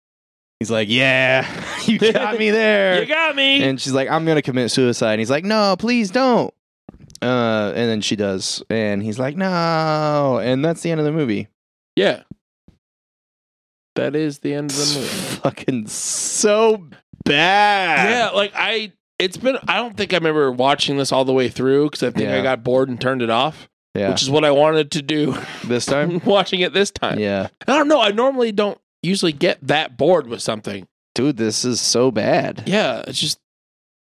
He's 0.59 0.71
like, 0.71 0.89
"Yeah, 0.89 1.47
you 1.87 1.99
got 1.99 2.39
me 2.39 2.51
there." 2.51 3.01
You 3.03 3.07
got 3.07 3.35
me. 3.37 3.63
and 3.63 3.81
she's 3.81 3.93
like, 3.93 4.09
"I'm 4.09 4.25
gonna 4.25 4.43
commit 4.43 4.71
suicide." 4.71 5.13
And 5.13 5.21
he's 5.21 5.31
like, 5.31 5.45
"No, 5.45 5.77
please 5.79 6.11
don't." 6.11 6.53
Uh, 7.21 7.73
and 7.77 7.89
then 7.91 8.01
she 8.01 8.17
does, 8.17 8.63
and 8.71 9.03
he's 9.03 9.19
like, 9.19 9.37
"No," 9.37 10.41
and 10.43 10.65
that's 10.65 10.83
the 10.83 10.91
end 10.91 10.99
of 11.01 11.05
the 11.05 11.13
movie. 11.13 11.49
yeah. 11.95 12.23
That 13.95 14.17
is 14.17 14.39
the 14.39 14.55
end 14.55 14.71
of 14.71 14.77
the 14.79 14.95
movie. 15.01 15.07
Fucking 15.43 15.87
so 15.89 16.89
bad. 17.27 18.09
Yeah, 18.11 18.31
like 18.31 18.53
I 18.55 18.93
it's 19.23 19.37
been 19.37 19.57
I 19.69 19.77
don't 19.77 19.97
think 19.97 20.13
I 20.13 20.17
remember 20.17 20.51
watching 20.53 20.97
this 20.97 21.13
all 21.13 21.25
the 21.25 21.33
way 21.33 21.49
through 21.49 21.91
because 21.91 22.03
I 22.03 22.11
think 22.11 22.29
I 22.29 22.43
got 22.43 22.63
bored 22.65 22.89
and 22.89 23.01
turned 23.01 23.23
it 23.23 23.31
off, 23.31 23.69
yeah. 23.95 24.11
which 24.11 24.23
is 24.23 24.31
what 24.31 24.45
I 24.45 24.51
wanted 24.51 24.91
to 24.93 25.03
do 25.03 25.37
This 25.65 25.87
time, 25.95 26.21
watching 26.25 26.61
it 26.61 26.73
this 26.73 26.91
time. 26.91 27.19
yeah, 27.19 27.49
I 27.67 27.77
don't 27.77 27.89
know, 27.89 28.01
I 28.01 28.11
normally 28.11 28.53
don't 28.53 28.79
usually 29.03 29.33
get 29.33 29.59
that 29.67 29.97
bored 29.97 30.27
with 30.27 30.41
something. 30.43 30.87
dude, 31.15 31.37
this 31.37 31.65
is 31.65 31.81
so 31.81 32.11
bad. 32.11 32.65
Yeah, 32.67 33.03
it's 33.07 33.19
just 33.21 33.39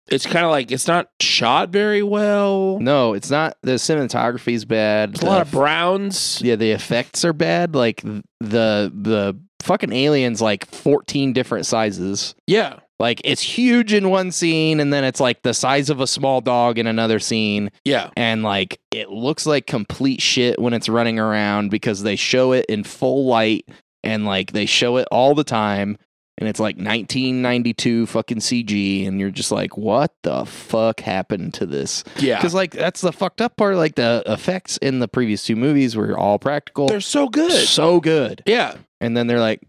it's 0.09 0.25
kind 0.25 0.45
of 0.45 0.53
like 0.53 0.71
it's 0.71 0.87
not 0.87 1.11
shot 1.21 1.71
very 1.71 2.03
well. 2.03 2.79
No, 2.81 3.13
it's 3.15 3.29
not. 3.29 3.57
The 3.63 3.73
cinematography's 3.73 4.65
bad. 4.65 5.11
It's 5.15 5.23
a 5.23 5.27
lot 5.27 5.43
of 5.43 5.51
The- 5.51 5.57
browns. 5.57 6.41
yeah, 6.43 6.55
the 6.55 6.71
effects 6.71 7.25
are 7.25 7.33
bad. 7.33 7.75
Like 7.75 8.03
th- 8.03 8.23
the 8.41 8.93
the 8.95 9.37
fucking 9.63 9.93
aliens, 9.93 10.41
like 10.41 10.65
fourteen 10.67 11.33
different 11.33 11.67
sizes. 11.67 12.37
Yeah. 12.47 12.79
Like 12.99 13.21
it's 13.25 13.43
huge 13.43 13.93
in 13.93 14.09
one 14.09 14.33
scene, 14.33 14.81
and 14.81 14.93
then 14.93 15.05
it's 15.05 15.21
like 15.21 15.43
the 15.43 15.53
size 15.53 15.91
of 15.91 16.01
a 16.01 16.07
small 16.07 16.41
dog 16.41 16.79
in 16.79 16.87
another 16.87 17.19
scene, 17.19 17.71
Yeah. 17.85 18.11
and 18.17 18.43
like 18.43 18.81
it 18.91 19.11
looks 19.11 19.45
like 19.45 19.67
complete 19.67 20.23
shit 20.23 20.59
when 20.61 20.73
it's 20.73 20.89
running 20.89 21.19
around 21.19 21.71
because 21.71 22.03
they 22.03 22.17
show 22.17 22.53
it 22.53 22.65
in 22.71 22.85
full 22.85 23.27
light 23.27 23.69
and 24.03 24.25
like 24.25 24.53
they 24.53 24.65
show 24.67 24.97
it 24.97 25.07
all 25.11 25.35
the 25.35 25.45
time. 25.45 25.99
And 26.39 26.49
it's 26.51 26.61
like 26.61 26.77
1992 26.77 28.07
fucking 28.07 28.39
CG, 28.39 29.07
and 29.09 29.19
you're 29.19 29.31
just 29.31 29.51
like, 29.53 29.77
what 29.77 30.13
the 30.23 30.45
fuck 30.45 31.01
happened 31.01 31.55
to 31.55 31.67
this? 31.67 32.05
Yeah. 32.19 32.37
Because 32.37 32.55
like 32.55 32.73
that's 32.73 33.01
the 33.01 33.13
fucked 33.13 33.41
up 33.41 33.57
part. 33.57 33.77
Like 33.77 33.95
the 33.95 34.23
effects 34.27 34.77
in 34.79 34.99
the 34.99 35.09
previous 35.09 35.45
two 35.45 35.57
movies 35.57 35.97
were 35.97 36.17
all 36.17 36.39
practical, 36.39 36.89
They're 36.89 37.01
so 37.01 37.29
good. 37.29 37.53
so 37.67 38.01
good, 38.01 38.43
Yeah. 38.47 38.75
and 39.01 39.17
then 39.17 39.27
they're 39.27 39.41
like, 39.41 39.61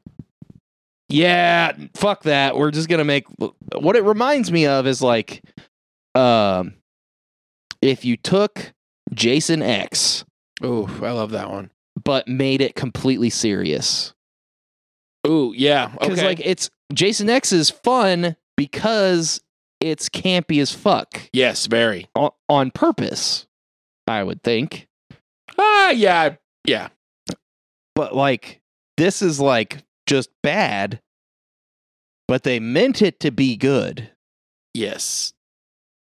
yeah, 1.09 1.73
fuck 1.95 2.23
that. 2.23 2.57
We're 2.57 2.71
just 2.71 2.89
gonna 2.89 3.03
make 3.05 3.25
what 3.75 3.95
it 3.95 4.03
reminds 4.03 4.51
me 4.51 4.65
of 4.67 4.87
is 4.87 5.01
like, 5.01 5.43
um, 6.15 6.73
if 7.81 8.03
you 8.05 8.17
took 8.17 8.73
Jason 9.13 9.61
X 9.61 10.25
Oh, 10.61 10.87
I 11.03 11.11
love 11.11 11.31
that 11.31 11.49
one. 11.49 11.69
but 12.03 12.27
made 12.27 12.61
it 12.61 12.75
completely 12.75 13.29
serious, 13.29 14.13
Ooh, 15.27 15.53
yeah. 15.55 15.87
because 15.99 16.19
Okay. 16.19 16.27
like 16.27 16.41
it's 16.43 16.69
Jason 16.93 17.29
X 17.29 17.51
is 17.51 17.69
fun 17.69 18.35
because 18.55 19.39
it's 19.79 20.09
campy 20.09 20.59
as 20.61 20.71
fuck 20.73 21.29
yes, 21.33 21.67
very. 21.67 22.07
on, 22.15 22.31
on 22.49 22.71
purpose. 22.71 23.45
I 24.07 24.23
would 24.23 24.41
think. 24.41 24.87
Ah, 25.57 25.91
yeah. 25.91 26.35
Yeah. 26.65 26.87
but 27.95 28.15
like 28.15 28.61
this 28.97 29.21
is 29.21 29.39
like 29.39 29.83
just 30.07 30.29
bad 30.41 30.99
but 32.27 32.43
they 32.43 32.59
meant 32.59 33.01
it 33.01 33.19
to 33.21 33.31
be 33.31 33.55
good 33.55 34.09
Yes. 34.73 35.33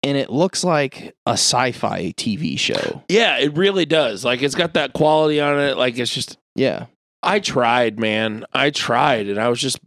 and 0.04 0.18
it 0.18 0.30
looks 0.30 0.64
like 0.64 1.16
a 1.26 1.32
sci-fi 1.34 2.14
tv 2.18 2.58
show 2.60 3.04
Yeah, 3.10 3.38
it 3.40 3.56
really 3.58 3.86
does. 3.86 4.24
Like 4.26 4.42
it's 4.42 4.56
got 4.56 4.74
that 4.76 4.94
quality 4.94 5.40
on 5.42 5.60
it. 5.60 5.78
Like 5.78 5.98
it's 5.98 6.14
just 6.14 6.38
yeah 6.56 6.86
I 7.26 7.40
tried, 7.40 8.00
man. 8.00 8.46
I 8.54 8.70
tried 8.70 9.28
and 9.28 9.40
I 9.40 9.48
was 9.50 9.60
just 9.62 9.80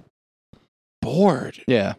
bored. 1.02 1.62
yeah 1.66 1.94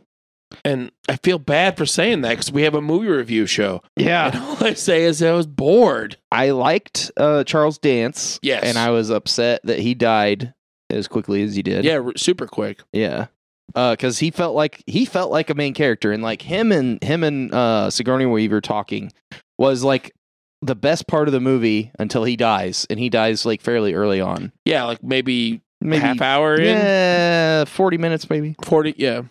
And 0.64 0.92
I 1.10 1.18
feel 1.18 1.40
bad 1.40 1.78
for 1.78 1.86
saying 1.86 2.22
that 2.22 2.32
because 2.32 2.52
we 2.52 2.64
have 2.64 2.74
a 2.76 2.82
movie 2.82 3.08
review 3.10 3.46
show. 3.46 3.82
And 3.98 4.06
yeah 4.06 4.32
all 4.62 4.66
I 4.68 4.74
say 4.74 5.04
is 5.04 5.22
I 5.22 5.32
was 5.34 5.48
bored. 5.48 6.18
i 6.32 6.52
liked 6.52 7.12
uh 7.18 7.44
charles 7.44 7.78
dance 7.78 8.40
Yes. 8.42 8.64
and 8.64 8.78
i 8.78 8.92
was 8.92 9.10
upset 9.10 9.62
that 9.66 9.80
he 9.80 9.94
died 9.94 10.54
as 10.90 11.08
quickly 11.08 11.44
as 11.44 11.56
he 11.56 11.62
did 11.64 11.84
Yeah, 11.86 12.02
super 12.16 12.48
quick. 12.48 12.82
yeah 12.94 13.28
uh 13.76 13.92
because 13.92 14.20
he 14.20 14.32
felt 14.32 14.56
like 14.56 14.82
he 14.88 15.04
felt 15.04 15.30
like 15.30 15.50
a 15.50 15.54
main 15.54 15.74
character 15.74 16.12
and 16.14 16.24
like 16.24 16.42
him 16.42 16.72
and 16.72 17.04
him 17.04 17.24
and 17.24 17.54
uh 17.54 17.90
sigourney 17.90 18.26
weaver 18.26 18.62
talking 18.62 19.12
was 19.58 19.84
like 19.84 20.14
the 20.62 20.76
best 20.76 21.06
part 21.08 21.28
of 21.28 21.34
the 21.34 21.42
movie 21.42 21.92
until 22.00 22.24
he 22.24 22.36
dies 22.38 22.88
and 22.90 22.98
he 23.00 23.10
dies 23.10 23.46
like 23.46 23.62
fairly 23.62 23.94
early 23.94 24.22
on 24.22 24.52
Yeah, 24.66 24.86
like 24.86 25.04
maybe, 25.04 25.62
maybe 25.82 26.00
half 26.02 26.22
hour 26.22 26.56
in. 26.56 26.64
Yeah, 26.78 27.66
forty 27.66 27.98
minutes 27.98 28.30
maybe. 28.30 28.56
40. 28.64 28.96
Yeah, 28.98 29.24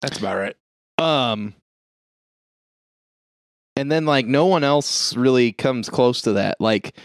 that's 0.00 0.18
about 0.18 0.36
right. 0.38 0.56
Um, 0.98 1.54
and 3.76 3.90
then 3.90 4.04
like 4.04 4.26
no 4.26 4.46
one 4.46 4.64
else 4.64 5.14
really 5.16 5.52
comes 5.52 5.88
close 5.88 6.22
to 6.22 6.32
that. 6.32 6.60
Like 6.60 6.96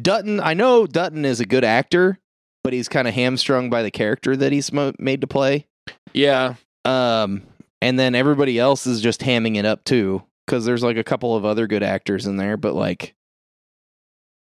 Dutton, 0.00 0.40
I 0.40 0.54
know 0.54 0.86
Dutton 0.86 1.24
is 1.24 1.40
a 1.40 1.46
good 1.46 1.64
actor, 1.64 2.18
but 2.64 2.72
he's 2.72 2.88
kind 2.88 3.08
of 3.08 3.14
hamstrung 3.14 3.70
by 3.70 3.82
the 3.82 3.90
character 3.90 4.36
that 4.36 4.52
he's 4.52 4.72
mo- 4.72 4.92
made 4.98 5.20
to 5.20 5.26
play. 5.26 5.66
Yeah. 6.12 6.54
Um, 6.84 7.42
and 7.80 7.98
then 7.98 8.14
everybody 8.14 8.58
else 8.58 8.86
is 8.86 9.00
just 9.00 9.20
hamming 9.20 9.56
it 9.56 9.64
up 9.64 9.84
too, 9.84 10.22
because 10.46 10.64
there's 10.64 10.82
like 10.82 10.96
a 10.96 11.04
couple 11.04 11.34
of 11.36 11.44
other 11.44 11.66
good 11.66 11.82
actors 11.82 12.26
in 12.26 12.36
there, 12.36 12.56
but 12.56 12.74
like, 12.74 13.14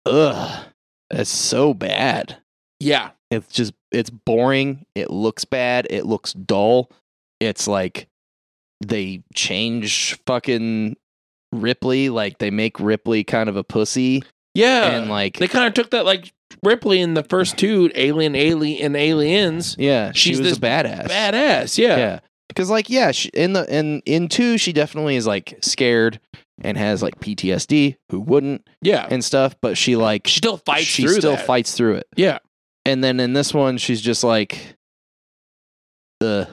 ugh, 0.06 0.64
it's 1.10 1.30
so 1.30 1.74
bad. 1.74 2.36
Yeah. 2.80 3.10
It's 3.30 3.52
just 3.52 3.72
it's 3.90 4.10
boring. 4.10 4.84
It 4.94 5.10
looks 5.10 5.44
bad. 5.44 5.86
It 5.90 6.06
looks 6.06 6.32
dull. 6.34 6.90
It's 7.40 7.66
like 7.66 8.06
they 8.84 9.22
change 9.34 10.18
fucking 10.26 10.96
Ripley, 11.52 12.10
like 12.10 12.38
they 12.38 12.50
make 12.50 12.78
Ripley 12.80 13.24
kind 13.24 13.48
of 13.48 13.56
a 13.56 13.64
pussy, 13.64 14.22
Yeah. 14.54 14.90
and 14.90 15.08
like 15.10 15.38
they 15.38 15.48
kind 15.48 15.66
of 15.66 15.74
took 15.74 15.90
that 15.90 16.04
like 16.04 16.32
Ripley 16.64 17.00
in 17.00 17.14
the 17.14 17.22
first 17.22 17.56
two 17.56 17.90
Alien, 17.94 18.34
Alien, 18.34 18.84
and 18.84 18.96
Aliens. 18.96 19.76
yeah, 19.78 20.12
she 20.12 20.30
she's 20.30 20.40
was 20.40 20.48
this 20.50 20.58
a 20.58 20.60
badass. 20.60 21.08
Badass. 21.08 21.78
Yeah. 21.78 21.96
yeah, 21.96 22.20
because 22.48 22.70
like 22.70 22.90
yeah, 22.90 23.10
she, 23.12 23.28
in 23.30 23.52
the 23.52 23.64
in 23.74 24.00
in 24.06 24.28
two, 24.28 24.58
she 24.58 24.72
definitely 24.72 25.16
is 25.16 25.26
like 25.26 25.58
scared 25.62 26.20
and 26.60 26.76
has 26.78 27.02
like 27.02 27.18
PTSD. 27.20 27.96
Who 28.10 28.20
wouldn't 28.20 28.68
Yeah. 28.82 29.06
and 29.10 29.24
stuff? 29.24 29.54
But 29.60 29.76
she 29.76 29.96
like 29.96 30.26
she 30.26 30.38
still 30.38 30.56
fights 30.58 30.84
she 30.84 31.02
through 31.02 31.14
still 31.18 31.36
that. 31.36 31.46
fights 31.46 31.74
through 31.74 31.94
it. 31.96 32.06
Yeah. 32.16 32.38
And 32.86 33.02
then 33.02 33.18
in 33.20 33.32
this 33.32 33.54
one, 33.54 33.78
she's 33.78 34.00
just 34.02 34.22
like, 34.24 34.76
the 36.20 36.48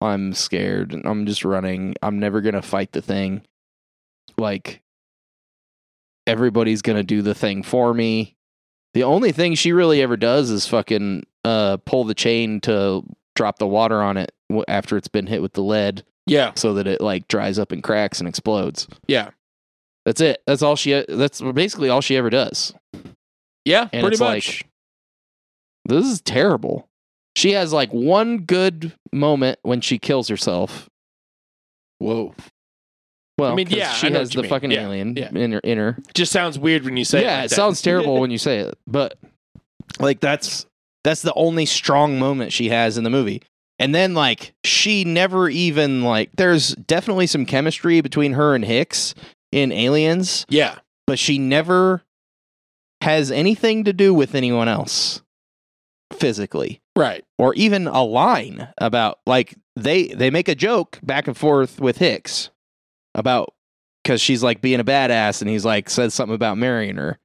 I'm 0.00 0.32
scared. 0.34 0.94
I'm 1.04 1.26
just 1.26 1.44
running. 1.44 1.94
I'm 2.02 2.18
never 2.18 2.40
gonna 2.40 2.62
fight 2.62 2.92
the 2.92 3.02
thing. 3.02 3.42
Like, 4.38 4.82
everybody's 6.26 6.82
gonna 6.82 7.02
do 7.02 7.22
the 7.22 7.34
thing 7.34 7.62
for 7.62 7.92
me. 7.94 8.36
The 8.94 9.02
only 9.04 9.32
thing 9.32 9.54
she 9.54 9.72
really 9.72 10.00
ever 10.02 10.16
does 10.16 10.50
is 10.50 10.66
fucking 10.66 11.24
uh 11.44 11.76
pull 11.84 12.04
the 12.04 12.14
chain 12.14 12.60
to 12.62 13.02
drop 13.36 13.58
the 13.58 13.66
water 13.66 14.00
on 14.02 14.16
it 14.16 14.32
after 14.68 14.96
it's 14.96 15.08
been 15.08 15.26
hit 15.26 15.42
with 15.42 15.52
the 15.54 15.62
lead, 15.62 16.04
Yeah. 16.26 16.52
so 16.54 16.74
that 16.74 16.86
it 16.86 17.00
like 17.00 17.26
dries 17.28 17.58
up 17.58 17.72
and 17.72 17.82
cracks 17.82 18.20
and 18.20 18.28
explodes. 18.28 18.86
Yeah. 19.08 19.30
That's 20.04 20.20
it. 20.20 20.42
That's 20.46 20.62
all 20.62 20.76
she. 20.76 21.04
That's 21.08 21.40
basically 21.40 21.88
all 21.88 22.00
she 22.02 22.16
ever 22.16 22.30
does. 22.30 22.74
Yeah. 23.64 23.88
And 23.92 24.02
pretty 24.02 24.14
it's 24.14 24.20
much. 24.20 24.62
like, 24.62 24.70
this 25.86 26.06
is 26.06 26.20
terrible. 26.20 26.88
She 27.36 27.52
has 27.52 27.72
like 27.72 27.90
one 27.92 28.38
good 28.40 28.92
moment 29.12 29.58
when 29.62 29.80
she 29.80 29.98
kills 29.98 30.28
herself. 30.28 30.88
Whoa. 31.98 32.34
Well, 33.38 33.52
I 33.52 33.54
mean, 33.54 33.66
yeah, 33.68 33.92
she 33.92 34.06
I 34.06 34.10
know 34.10 34.20
has 34.20 34.28
what 34.28 34.34
you 34.34 34.38
the 34.38 34.42
mean. 34.42 34.48
fucking 34.50 34.70
Yeah, 34.70 34.82
alien 34.86 35.16
yeah. 35.16 35.28
in 35.30 35.52
her. 35.52 35.58
In 35.60 35.78
her. 35.78 35.98
Just 36.14 36.30
sounds 36.32 36.58
weird 36.58 36.84
when 36.84 36.96
you 36.96 37.04
say 37.04 37.20
it. 37.20 37.24
yeah, 37.24 37.36
like 37.36 37.44
it 37.46 37.48
that. 37.50 37.54
sounds 37.56 37.82
terrible 37.82 38.20
when 38.20 38.30
you 38.30 38.38
say 38.38 38.58
it, 38.60 38.78
but 38.86 39.18
like 39.98 40.20
that's 40.20 40.66
that's 41.02 41.22
the 41.22 41.34
only 41.34 41.66
strong 41.66 42.18
moment 42.18 42.52
she 42.52 42.68
has 42.68 42.96
in 42.96 43.04
the 43.04 43.10
movie. 43.10 43.42
And 43.80 43.92
then 43.94 44.14
like 44.14 44.54
she 44.62 45.04
never 45.04 45.48
even 45.48 46.04
like 46.04 46.30
there's 46.36 46.74
definitely 46.76 47.26
some 47.26 47.44
chemistry 47.44 48.00
between 48.00 48.32
her 48.34 48.54
and 48.54 48.64
Hicks 48.64 49.14
in 49.50 49.72
Aliens, 49.72 50.46
yeah. 50.48 50.76
but 51.06 51.18
she 51.18 51.38
never 51.38 52.02
has 53.00 53.30
anything 53.32 53.84
to 53.84 53.92
do 53.92 54.14
with 54.14 54.34
anyone 54.36 54.68
else 54.68 55.22
physically. 56.12 56.80
Right. 56.96 57.24
or 57.38 57.52
even 57.54 57.88
a 57.88 58.04
line 58.04 58.68
about 58.78 59.18
like 59.26 59.56
they 59.74 60.06
they 60.08 60.30
make 60.30 60.46
a 60.48 60.54
joke 60.54 61.00
back 61.02 61.26
and 61.26 61.36
forth 61.36 61.80
with 61.80 61.98
Hicks 61.98 62.50
about 63.14 63.54
because 64.02 64.20
she's 64.20 64.42
like 64.42 64.60
being 64.60 64.80
a 64.80 64.84
badass 64.84 65.40
and 65.40 65.50
he's 65.50 65.64
like 65.64 65.88
says 65.88 66.14
something 66.14 66.34
about 66.34 66.58
marrying 66.58 66.96
her 66.96 67.18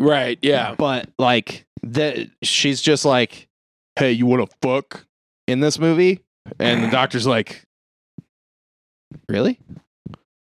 Right. 0.00 0.38
Yeah. 0.40 0.74
But 0.76 1.10
like 1.18 1.66
that 1.82 2.30
she's 2.42 2.80
just 2.80 3.04
like, 3.04 3.48
Hey, 3.96 4.12
you 4.12 4.26
wanna 4.26 4.46
fuck 4.62 5.04
in 5.46 5.60
this 5.60 5.78
movie? 5.78 6.20
And 6.58 6.82
the 6.82 6.88
doctor's 6.90 7.26
like 7.26 7.62
Really? 9.28 9.60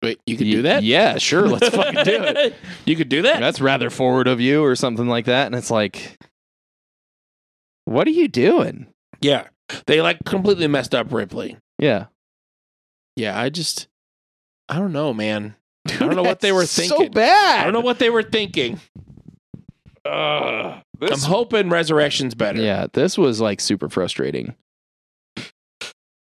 Wait, 0.02 0.20
you 0.26 0.36
could 0.36 0.44
do 0.44 0.62
that? 0.62 0.82
Yeah, 0.82 1.16
sure. 1.16 1.48
Let's 1.48 1.74
fucking 1.74 2.04
do 2.04 2.22
it. 2.22 2.54
You 2.84 2.94
could 2.94 3.08
do 3.08 3.22
that? 3.22 3.40
That's 3.40 3.60
rather 3.60 3.90
forward 3.90 4.28
of 4.28 4.40
you, 4.40 4.62
or 4.62 4.76
something 4.76 5.08
like 5.08 5.24
that. 5.24 5.46
And 5.46 5.54
it's 5.56 5.70
like, 5.70 6.16
what 7.86 8.06
are 8.06 8.10
you 8.12 8.28
doing? 8.28 8.86
Yeah. 9.20 9.48
They 9.86 10.00
like 10.02 10.18
completely 10.24 10.68
messed 10.68 10.94
up 10.94 11.12
Ripley. 11.12 11.56
Yeah. 11.80 12.06
Yeah, 13.16 13.40
I 13.40 13.48
just 13.48 13.88
I 14.68 14.78
don't 14.78 14.92
know, 14.92 15.14
man. 15.14 15.54
I 15.88 15.98
don't 15.98 16.16
know 16.16 16.22
what 16.22 16.40
they 16.40 16.52
were 16.52 16.66
thinking. 16.66 16.98
So 16.98 17.08
bad. 17.08 17.60
I 17.60 17.64
don't 17.64 17.72
know 17.72 17.80
what 17.80 17.98
they 17.98 18.10
were 18.10 18.22
thinking. 18.22 18.80
Ugh, 20.04 20.82
I'm 21.00 21.18
hoping 21.20 21.68
Resurrection's 21.68 22.34
better. 22.34 22.60
Yeah, 22.60 22.86
this 22.92 23.18
was 23.18 23.40
like 23.40 23.60
super 23.60 23.88
frustrating. 23.88 24.54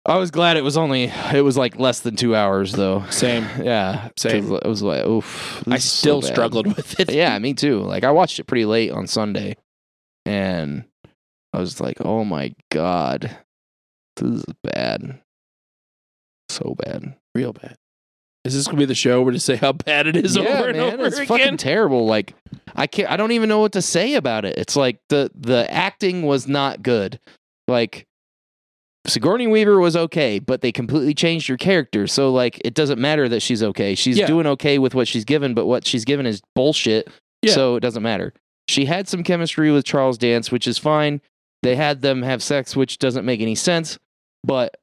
I 0.04 0.16
was 0.16 0.32
glad 0.32 0.56
it 0.56 0.64
was 0.64 0.76
only 0.76 1.12
it 1.32 1.44
was 1.44 1.56
like 1.56 1.78
less 1.78 2.00
than 2.00 2.16
two 2.16 2.34
hours 2.34 2.72
though. 2.72 3.04
Same. 3.10 3.46
Yeah, 3.62 4.08
same. 4.16 4.52
It 4.52 4.66
was 4.66 4.82
like 4.82 5.04
oof. 5.06 5.62
I 5.68 5.76
is 5.76 5.84
so 5.84 6.20
still 6.20 6.22
struggled 6.22 6.66
with 6.74 6.98
it. 6.98 7.12
Yeah, 7.12 7.38
me 7.38 7.54
too. 7.54 7.80
Like 7.80 8.04
I 8.04 8.10
watched 8.10 8.38
it 8.38 8.44
pretty 8.44 8.64
late 8.64 8.90
on 8.90 9.06
Sunday, 9.06 9.56
and 10.26 10.84
I 11.52 11.60
was 11.60 11.80
like, 11.80 11.98
"Oh 12.00 12.24
my 12.24 12.52
god, 12.70 13.36
this 14.16 14.30
is 14.40 14.44
bad, 14.64 15.20
so 16.48 16.74
bad." 16.76 17.14
Real 17.34 17.52
bad. 17.52 17.76
Is 18.44 18.54
this 18.54 18.66
gonna 18.66 18.78
be 18.78 18.84
the 18.86 18.94
show 18.94 19.22
where 19.22 19.32
to 19.32 19.38
say 19.38 19.56
how 19.56 19.72
bad 19.72 20.06
it 20.08 20.16
is 20.16 20.36
yeah, 20.36 20.42
over 20.58 20.68
and 20.68 20.78
man, 20.78 20.94
over 20.94 21.06
it's 21.06 21.16
again? 21.16 21.26
fucking 21.28 21.56
terrible. 21.58 22.06
Like 22.06 22.34
I 22.74 22.86
can't. 22.86 23.10
I 23.10 23.16
don't 23.16 23.32
even 23.32 23.48
know 23.48 23.60
what 23.60 23.72
to 23.72 23.82
say 23.82 24.14
about 24.14 24.44
it. 24.44 24.58
It's 24.58 24.74
like 24.76 24.98
the 25.10 25.30
the 25.34 25.70
acting 25.72 26.22
was 26.22 26.48
not 26.48 26.82
good. 26.82 27.20
Like 27.68 28.04
Sigourney 29.06 29.46
Weaver 29.46 29.78
was 29.80 29.96
okay, 29.96 30.38
but 30.38 30.60
they 30.60 30.72
completely 30.72 31.14
changed 31.14 31.48
her 31.48 31.56
character. 31.56 32.06
So 32.06 32.32
like 32.32 32.60
it 32.64 32.74
doesn't 32.74 33.00
matter 33.00 33.28
that 33.28 33.40
she's 33.40 33.62
okay. 33.62 33.94
She's 33.94 34.18
Yeah. 34.18 34.26
doing 34.26 34.46
okay 34.46 34.78
with 34.78 34.94
what 34.94 35.06
she's 35.08 35.24
given, 35.24 35.54
but 35.54 35.66
what 35.66 35.86
she's 35.86 36.04
given 36.04 36.26
is 36.26 36.40
bullshit. 36.54 37.08
Yeah. 37.42 37.52
So 37.54 37.76
it 37.76 37.80
doesn't 37.80 38.02
matter. 38.02 38.32
She 38.68 38.84
had 38.86 39.08
some 39.08 39.22
chemistry 39.24 39.70
with 39.72 39.84
Charles 39.84 40.18
Dance, 40.18 40.52
which 40.52 40.66
is 40.68 40.78
fine. 40.78 41.20
They 41.62 41.74
had 41.76 42.00
them 42.02 42.22
have 42.22 42.42
sex, 42.42 42.74
which 42.76 42.98
doesn't 42.98 43.24
make 43.24 43.40
any 43.40 43.54
sense. 43.56 43.98
But 44.44 44.76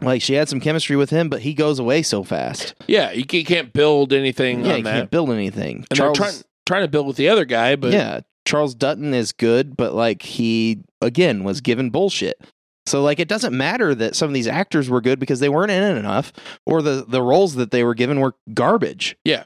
like 0.00 0.22
she 0.22 0.34
had 0.34 0.48
some 0.48 0.60
chemistry 0.60 0.96
with 0.96 1.10
him, 1.10 1.28
but 1.28 1.40
he 1.42 1.54
goes 1.54 1.78
away 1.78 2.02
so 2.02 2.22
fast. 2.24 2.74
yeah, 2.86 3.10
you 3.12 3.24
ca- 3.24 3.44
can't 3.44 3.72
build 3.72 4.12
anything 4.12 4.64
Yeah, 4.64 4.72
on 4.72 4.78
you 4.78 4.84
that. 4.84 4.92
can't 4.94 5.10
build 5.10 5.30
anything. 5.30 5.84
and 5.90 5.96
Charles, 5.96 6.16
trying 6.18 6.34
trying 6.66 6.82
to 6.82 6.88
build 6.88 7.06
with 7.06 7.16
the 7.16 7.28
other 7.28 7.44
guy, 7.44 7.76
but 7.76 7.92
yeah, 7.92 8.20
Charles 8.46 8.74
Dutton 8.74 9.14
is 9.14 9.32
good, 9.32 9.76
but 9.76 9.94
like 9.94 10.22
he 10.22 10.80
again 11.00 11.44
was 11.44 11.60
given 11.60 11.90
bullshit. 11.90 12.40
So 12.86 13.02
like 13.02 13.18
it 13.20 13.28
doesn't 13.28 13.54
matter 13.56 13.94
that 13.94 14.16
some 14.16 14.28
of 14.28 14.34
these 14.34 14.46
actors 14.48 14.88
were 14.88 15.00
good 15.02 15.18
because 15.18 15.40
they 15.40 15.48
weren't 15.50 15.70
in 15.70 15.82
it 15.82 15.98
enough, 15.98 16.32
or 16.64 16.80
the 16.80 17.04
the 17.06 17.22
roles 17.22 17.54
that 17.56 17.70
they 17.70 17.84
were 17.84 17.94
given 17.94 18.20
were 18.20 18.34
garbage. 18.54 19.16
Yeah. 19.24 19.44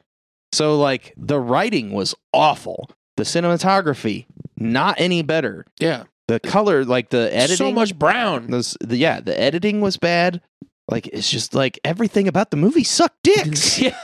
So 0.53 0.79
like 0.79 1.12
the 1.17 1.41
writing 1.41 1.93
was 1.93 2.15
awful. 2.33 2.88
The 3.17 3.25
cinematography 3.25 4.27
not 4.59 4.95
any 5.01 5.23
better. 5.23 5.67
yeah, 5.81 6.05
The 6.29 6.41
color, 6.41 6.85
like 6.85 7.11
the 7.11 7.35
editing, 7.35 7.57
so 7.57 7.73
much 7.73 7.99
brown. 7.99 8.47
The, 8.49 8.97
yeah, 8.97 9.21
the 9.21 9.39
editing 9.39 9.81
was 9.81 9.97
bad. 9.97 10.41
Like 10.89 11.07
it's 11.09 11.31
just 11.31 11.55
like 11.55 11.79
everything 11.85 12.29
about 12.29 12.51
the 12.51 12.57
movie 12.57 12.85
sucked 12.85 13.23
dicks. 13.23 13.79
yeah. 13.81 13.99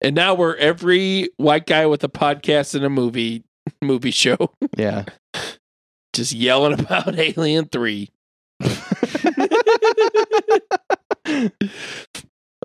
And 0.00 0.14
now 0.16 0.34
we're 0.34 0.56
every 0.56 1.28
white 1.36 1.66
guy 1.66 1.86
with 1.86 2.02
a 2.04 2.08
podcast 2.08 2.74
and 2.74 2.84
a 2.84 2.90
movie 2.90 3.44
movie 3.82 4.10
show 4.10 4.52
yeah. 4.76 5.04
just 6.12 6.32
yelling 6.32 6.78
about 6.80 7.18
Alien 7.18 7.66
3. 7.66 8.08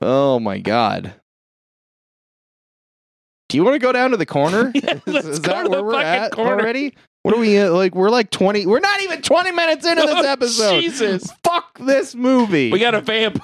oh 0.02 0.40
my 0.40 0.58
god. 0.60 1.14
Do 3.50 3.58
you 3.58 3.64
want 3.64 3.76
to 3.76 3.80
go 3.80 3.92
down 3.92 4.12
to 4.12 4.18
the 4.18 4.26
corner? 4.26 4.72
Yeah, 4.74 5.00
let's 5.06 5.28
is 5.28 5.40
go 5.40 5.52
that 5.52 5.64
to 5.64 5.70
where 5.70 5.80
the 5.80 5.84
we're 5.84 5.94
fucking 5.94 6.06
at 6.08 6.32
corner. 6.32 6.60
already? 6.60 6.96
What 7.26 7.34
are 7.34 7.40
we 7.40 7.58
uh, 7.58 7.72
like? 7.72 7.96
We're 7.96 8.12
like 8.12 8.30
twenty. 8.30 8.68
We're 8.68 8.80
not 8.80 9.02
even 9.02 9.24
twenty 9.24 9.52
minutes 9.52 9.84
into 9.84 10.04
this 10.04 10.14
Oh, 10.16 10.32
episode. 10.32 10.80
Jesus. 10.80 11.28
Fuck 11.44 11.80
this 11.80 12.14
movie. 12.14 12.72
We 12.72 12.78
got 12.78 12.94
a 12.94 13.02
vamp. 13.02 13.42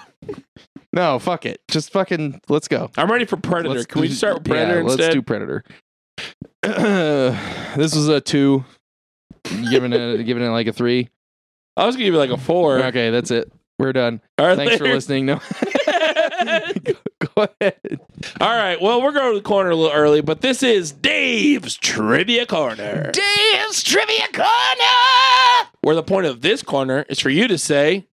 no. 0.94 1.18
Fuck 1.18 1.48
it. 1.48 1.62
Just 1.68 1.92
fucking. 1.92 2.42
Let's 2.48 2.68
go. 2.68 2.92
I'm 2.96 3.12
ready 3.12 3.26
for 3.26 3.38
Predator. 3.38 3.74
Let's 3.74 3.88
Can 3.88 4.02
we 4.02 4.10
start 4.10 4.36
with 4.36 4.44
Predator 4.44 4.76
yeah, 4.76 4.82
instead? 4.82 5.00
Let's 5.00 5.16
do 5.16 5.22
Predator. 5.24 5.64
this 7.76 7.96
is 7.96 8.08
a 8.08 8.22
two. 8.22 8.64
Giving 9.46 9.94
it, 9.94 10.24
giving 10.26 10.44
it 10.44 10.50
like 10.50 10.68
a 10.68 10.74
three. 10.74 11.10
I 11.76 11.88
was 11.88 11.96
going 11.96 12.02
to 12.02 12.06
give 12.06 12.14
it 12.14 12.20
like 12.20 12.30
a 12.30 12.38
four. 12.38 12.84
Okay, 12.84 13.10
that's 13.10 13.32
it. 13.32 13.52
We're 13.80 13.94
done. 13.94 14.22
All 14.38 14.46
right, 14.46 14.58
Thanks 14.58 14.78
for 14.78 14.84
listening. 14.84 15.26
No, 15.26 15.42
go, 16.60 16.94
go 17.36 17.48
ahead. 17.60 18.00
All 18.40 18.50
right. 18.56 18.82
Well, 18.82 19.02
we're 19.02 19.12
going 19.12 19.34
to 19.34 19.40
the 19.40 19.44
corner 19.44 19.70
a 19.72 19.76
little 19.76 19.96
early, 19.96 20.22
but 20.22 20.42
this 20.42 20.62
is 20.64 20.92
Dave's 20.92 21.76
Trivia 21.78 22.46
Corner. 22.46 23.12
Dave's 23.12 23.84
Trivia 23.84 24.28
Corner. 24.34 25.70
Where 25.82 25.96
the 25.96 26.04
point 26.04 26.26
of 26.28 26.42
this 26.42 26.62
corner 26.64 27.06
is 27.10 27.20
for 27.20 27.30
you 27.30 27.48
to 27.48 27.58
say, 27.58 28.08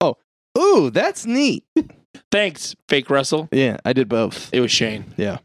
Oh, 0.00 0.16
Ooh, 0.58 0.90
that's 0.90 1.26
neat. 1.26 1.64
thanks, 2.30 2.74
fake 2.88 3.10
Russell. 3.10 3.48
Yeah, 3.52 3.76
I 3.84 3.92
did 3.92 4.08
both. 4.08 4.52
It 4.52 4.60
was 4.60 4.70
Shane. 4.72 5.04
Yeah. 5.16 5.38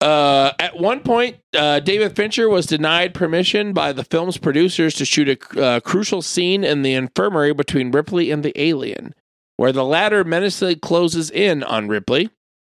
Uh, 0.00 0.52
at 0.58 0.78
one 0.78 1.00
point, 1.00 1.36
uh, 1.56 1.80
David 1.80 2.14
Fincher 2.14 2.50
was 2.50 2.66
denied 2.66 3.14
permission 3.14 3.72
by 3.72 3.92
the 3.92 4.04
film's 4.04 4.36
producers 4.36 4.94
to 4.96 5.06
shoot 5.06 5.28
a 5.56 5.60
uh, 5.60 5.80
crucial 5.80 6.20
scene 6.20 6.64
in 6.64 6.82
the 6.82 6.92
infirmary 6.92 7.54
between 7.54 7.90
Ripley 7.90 8.30
and 8.30 8.42
the 8.44 8.52
alien, 8.60 9.14
where 9.56 9.72
the 9.72 9.84
latter 9.84 10.24
menacingly 10.24 10.76
closes 10.76 11.30
in 11.30 11.62
on 11.62 11.88
Ripley. 11.88 12.30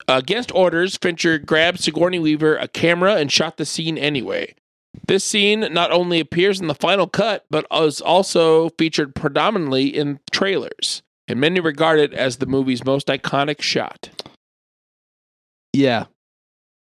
Against 0.08 0.52
orders, 0.54 0.96
Fincher 0.96 1.38
grabbed 1.38 1.80
Sigourney 1.80 2.18
Weaver 2.18 2.56
a 2.56 2.66
camera 2.68 3.14
and 3.16 3.30
shot 3.30 3.56
the 3.56 3.64
scene 3.64 3.96
anyway. 3.96 4.54
This 5.06 5.24
scene 5.24 5.60
not 5.70 5.90
only 5.90 6.20
appears 6.20 6.60
in 6.60 6.66
the 6.66 6.74
final 6.74 7.06
cut, 7.06 7.44
but 7.50 7.66
is 7.72 8.00
also 8.00 8.70
featured 8.70 9.14
predominantly 9.14 9.86
in 9.86 10.20
trailers, 10.30 11.02
and 11.28 11.40
many 11.40 11.60
regard 11.60 11.98
it 11.98 12.12
as 12.12 12.36
the 12.36 12.46
movie's 12.46 12.84
most 12.84 13.06
iconic 13.06 13.62
shot. 13.62 14.10
Yeah. 15.72 16.06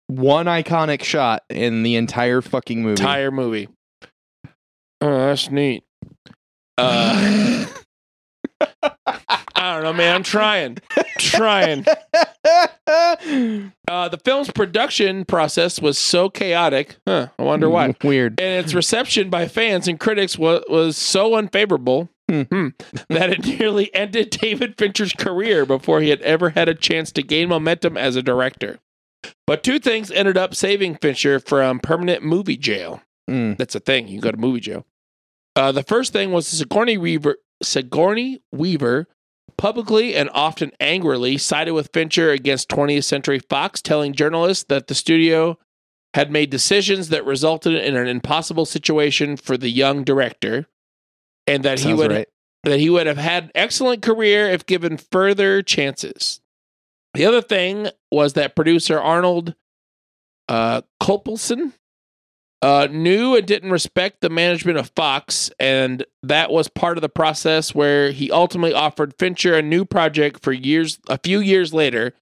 One 0.07 0.47
iconic 0.47 1.03
shot 1.03 1.43
in 1.51 1.83
the 1.83 1.97
entire 1.97 2.41
fucking 2.41 2.83
movie. 2.83 3.03
entire 3.03 3.31
movie. 3.31 3.69
Oh, 5.01 5.19
that's 5.27 5.51
neat. 5.51 5.85
Uh, 6.79 7.67
I 9.69 9.75
don't 9.75 9.83
know, 9.85 9.93
man. 9.93 10.15
I'm 10.17 10.23
trying, 10.23 10.79
trying. 11.19 11.85
Uh, 12.89 14.09
the 14.09 14.19
film's 14.25 14.51
production 14.51 15.25
process 15.25 15.81
was 15.81 15.99
so 15.99 16.29
chaotic. 16.31 16.97
Huh, 17.07 17.29
I 17.39 17.43
wonder 17.43 17.69
why. 17.69 17.95
Weird. 18.05 18.41
And 18.41 18.65
its 18.65 18.75
reception 18.75 19.29
by 19.31 19.47
fans 19.49 19.89
and 19.89 20.01
critics 20.01 20.39
was, 20.39 20.63
was 20.69 20.97
so 20.97 21.35
unfavorable 21.35 22.09
Hmm. 22.31 22.43
hmm, 22.43 22.69
that 23.09 23.31
it 23.31 23.47
nearly 23.47 23.95
ended 23.95 24.31
David 24.31 24.77
Fincher's 24.77 25.13
career 25.15 25.65
before 25.65 26.03
he 26.03 26.11
had 26.11 26.21
ever 26.21 26.51
had 26.51 26.69
a 26.69 26.75
chance 26.75 27.11
to 27.13 27.23
gain 27.23 27.49
momentum 27.49 27.97
as 27.97 28.17
a 28.17 28.23
director. 28.23 28.79
But 29.47 29.63
two 29.63 29.79
things 29.79 30.11
ended 30.11 30.37
up 30.37 30.55
saving 30.55 30.97
Fincher 30.97 31.41
from 31.41 31.81
permanent 31.81 32.23
movie 32.23 32.59
jail. 32.59 33.01
Mm. 33.31 33.57
That's 33.57 33.75
a 33.75 33.81
thing. 33.81 34.09
You 34.09 34.21
go 34.21 34.31
to 34.31 34.37
movie 34.37 34.61
jail. 34.61 34.85
Uh, 35.57 35.73
the 35.73 35.83
first 35.83 36.13
thing 36.13 36.31
was 36.31 36.47
Sigourney 36.47 36.99
Weaver. 36.99 37.37
Sigourney 37.63 38.43
Weaver 38.53 39.09
publicly 39.59 40.15
and 40.15 40.31
often 40.33 40.73
angrily 40.81 41.37
sided 41.37 41.75
with 41.75 41.91
Fincher 41.93 42.31
against 42.31 42.71
20th 42.71 43.05
Century 43.05 43.39
Fox, 43.39 43.83
telling 43.83 44.15
journalists 44.15 44.65
that 44.69 44.87
the 44.87 44.95
studio 44.95 45.59
had 46.15 46.31
made 46.31 46.49
decisions 46.49 47.11
that 47.11 47.27
resulted 47.27 47.75
in 47.75 47.97
an 47.97 48.07
impossible 48.07 48.65
situation 48.65 49.37
for 49.37 49.59
the 49.59 49.69
young 49.69 50.05
director, 50.05 50.67
and 51.47 51.63
that 51.65 51.81
he 51.81 51.93
would 51.93 52.11
right. 52.11 52.29
that 52.65 52.81
he 52.81 52.89
would 52.89 53.07
have 53.07 53.19
had 53.19 53.45
an 53.45 53.51
excellent 53.55 54.01
career 54.01 54.49
if 54.49 54.65
given 54.65 54.97
further 54.97 55.61
chances. 55.61 56.41
The 57.15 57.27
other 57.27 57.43
thing 57.43 57.89
was 58.11 58.35
that 58.35 58.57
producer 58.57 58.99
Arnold 58.99 59.55
uh, 60.49 60.83
Kopelson 61.03 61.73
uh, 62.63 62.89
knew 62.91 63.37
and 63.37 63.47
didn't 63.47 63.71
respect 63.71 64.21
the 64.21 64.29
management 64.31 64.79
of 64.79 64.91
Fox, 64.97 65.51
and 65.61 66.05
that 66.23 66.51
was 66.51 66.69
part 66.69 66.99
of 66.99 67.03
the 67.03 67.09
process 67.09 67.75
where 67.75 68.11
he 68.11 68.31
ultimately 68.31 68.75
offered 68.75 69.15
Fincher 69.19 69.55
a 69.55 69.63
new 69.63 69.85
project 69.85 70.43
for 70.43 70.53
years. 70.53 70.99
A 71.09 71.19
few 71.23 71.39
years 71.41 71.73
later, 71.73 72.15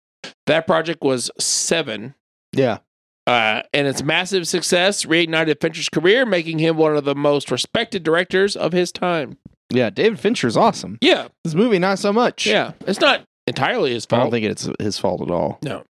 that 0.46 0.66
project 0.66 1.02
was 1.02 1.30
Seven, 1.38 2.14
Yeah. 2.52 2.78
uh, 3.26 3.62
and 3.72 3.86
its 3.86 4.02
massive 4.02 4.46
success 4.46 5.04
reignited 5.06 5.60
Fincher's 5.60 5.88
career, 5.88 6.26
making 6.26 6.58
him 6.58 6.76
one 6.76 6.96
of 6.96 7.04
the 7.04 7.14
most 7.14 7.50
respected 7.50 8.02
directors 8.02 8.56
of 8.56 8.72
his 8.72 8.92
time. 8.92 9.38
Yeah. 9.70 9.90
David 9.90 10.20
Fincher's 10.20 10.56
awesome. 10.56 10.98
Yeah, 11.00 11.28
This 11.44 11.54
movie, 11.54 11.78
not 11.78 11.98
so 11.98 12.12
much. 12.12 12.46
yeah, 12.46 12.72
it's 12.86 13.00
not 13.00 13.22
entirely 13.46 13.92
his 13.92 14.04
fault. 14.04 14.20
I 14.20 14.24
don't 14.24 14.30
think 14.32 14.44
it's 14.46 14.68
his 14.78 14.98
fault 14.98 15.22
at 15.22 15.30
all. 15.30 15.58
No. 15.62 15.82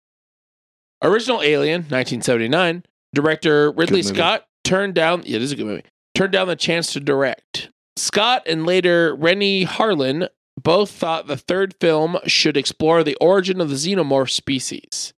Original 1.03 1.43
Alien, 1.43 1.83
1979, 1.83 2.85
Director 3.15 3.71
Ridley 3.73 4.03
Scott 4.03 4.45
turned 4.65 4.95
down. 4.95 5.23
Yeah, 5.25 5.39
this 5.39 5.47
is 5.47 5.53
a 5.53 5.57
good 5.57 5.67
movie. 5.67 5.85
Turned 6.15 6.33
down 6.33 6.49
the 6.49 6.57
chance 6.57 6.93
to 6.93 7.01
direct. 7.01 7.71
Scott 7.97 8.43
and 8.47 8.67
later 8.67 9.15
Renny 9.15 9.65
Harlin 9.65 10.29
both 10.61 10.91
thought 10.91 11.27
the 11.27 11.37
third 11.37 11.75
film 11.81 12.19
should 12.27 12.57
explore 12.57 13.03
the 13.03 13.17
origin 13.21 13.61
of 13.61 13.69
the 13.69 13.77
xenomorph 13.77 14.31
species. 14.31 15.13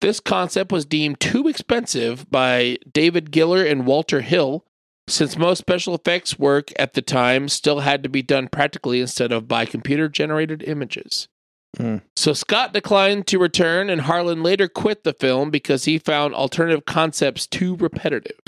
This 0.00 0.20
concept 0.20 0.72
was 0.72 0.86
deemed 0.86 1.20
too 1.20 1.46
expensive 1.46 2.30
by 2.30 2.78
David 2.90 3.30
Giler 3.32 3.64
and 3.64 3.86
Walter 3.86 4.22
Hill, 4.22 4.64
since 5.08 5.36
most 5.36 5.58
special 5.58 5.94
effects 5.94 6.38
work 6.38 6.72
at 6.78 6.94
the 6.94 7.02
time 7.02 7.48
still 7.48 7.80
had 7.80 8.02
to 8.02 8.08
be 8.08 8.22
done 8.22 8.48
practically 8.48 9.00
instead 9.00 9.32
of 9.32 9.48
by 9.48 9.66
computer 9.66 10.08
generated 10.08 10.62
images. 10.62 11.28
Hmm. 11.76 11.96
So 12.16 12.32
Scott 12.32 12.72
declined 12.72 13.26
to 13.28 13.38
return, 13.38 13.90
and 13.90 14.00
Harlin 14.02 14.42
later 14.44 14.68
quit 14.68 15.04
the 15.04 15.12
film 15.12 15.50
because 15.50 15.84
he 15.84 15.98
found 15.98 16.34
alternative 16.34 16.84
concepts 16.84 17.46
too 17.46 17.76
repetitive. 17.76 18.40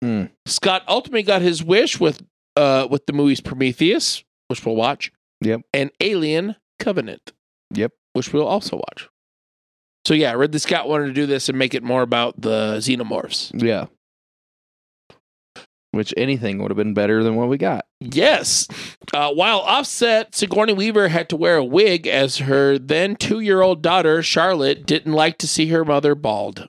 Hmm. 0.00 0.24
Scott 0.46 0.82
ultimately 0.88 1.22
got 1.22 1.42
his 1.42 1.62
wish 1.62 2.00
with 2.00 2.22
uh, 2.56 2.86
with 2.90 3.06
the 3.06 3.12
movies 3.12 3.40
Prometheus, 3.40 4.24
which 4.48 4.64
we'll 4.64 4.76
watch, 4.76 5.10
Yep. 5.42 5.62
and 5.72 5.90
Alien 6.00 6.56
Covenant, 6.78 7.32
Yep. 7.74 7.92
which 8.14 8.32
we'll 8.32 8.46
also 8.46 8.76
watch. 8.76 9.08
So 10.06 10.14
yeah, 10.14 10.32
Ridley 10.32 10.58
Scott 10.58 10.88
wanted 10.88 11.06
to 11.06 11.12
do 11.12 11.26
this 11.26 11.48
and 11.48 11.56
make 11.58 11.74
it 11.74 11.82
more 11.82 12.02
about 12.02 12.40
the 12.40 12.76
xenomorphs. 12.78 13.52
Yeah. 13.62 13.86
Which 15.92 16.12
anything 16.16 16.58
would 16.58 16.70
have 16.70 16.76
been 16.76 16.94
better 16.94 17.22
than 17.22 17.36
what 17.36 17.48
we 17.48 17.58
got. 17.58 17.86
Yes. 18.00 18.66
Uh, 19.12 19.30
while 19.32 19.58
offset, 19.60 20.34
Sigourney 20.34 20.72
Weaver 20.72 21.08
had 21.08 21.28
to 21.28 21.36
wear 21.36 21.56
a 21.56 21.64
wig 21.64 22.06
as 22.06 22.38
her 22.38 22.78
then 22.78 23.14
two 23.14 23.40
year 23.40 23.60
old 23.60 23.82
daughter, 23.82 24.22
Charlotte, 24.22 24.86
didn't 24.86 25.12
like 25.12 25.36
to 25.38 25.46
see 25.46 25.66
her 25.68 25.84
mother 25.84 26.14
bald. 26.14 26.68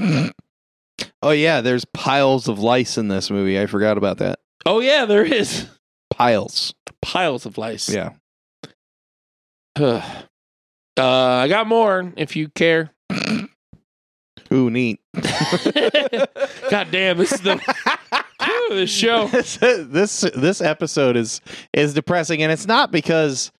Oh 0.00 1.30
yeah, 1.30 1.60
there's 1.60 1.84
piles 1.84 2.48
of 2.48 2.58
lice 2.58 2.98
in 2.98 3.08
this 3.08 3.30
movie. 3.30 3.60
I 3.60 3.66
forgot 3.66 3.96
about 3.96 4.18
that. 4.18 4.40
Oh, 4.66 4.80
yeah, 4.80 5.06
there 5.06 5.24
is 5.24 5.66
Piles. 6.10 6.74
piles 7.00 7.46
of 7.46 7.58
lice. 7.58 7.88
Yeah. 7.88 8.10
uh, 9.80 10.02
I 10.98 11.48
got 11.48 11.66
more 11.66 12.12
if 12.16 12.36
you 12.36 12.48
care. 12.48 12.90
Ooh, 14.52 14.70
neat. 14.70 15.00
God 15.14 16.88
damn, 16.90 17.18
this 17.18 17.32
is 17.32 17.40
the, 17.40 17.60
whew, 18.42 18.68
this 18.70 18.90
show. 18.90 19.26
this 19.32 19.56
this 19.56 20.20
this 20.34 20.60
episode 20.60 21.16
is 21.16 21.40
is 21.72 21.94
depressing, 21.94 22.42
and 22.42 22.52
it's 22.52 22.66
not 22.66 22.90
because 22.90 23.52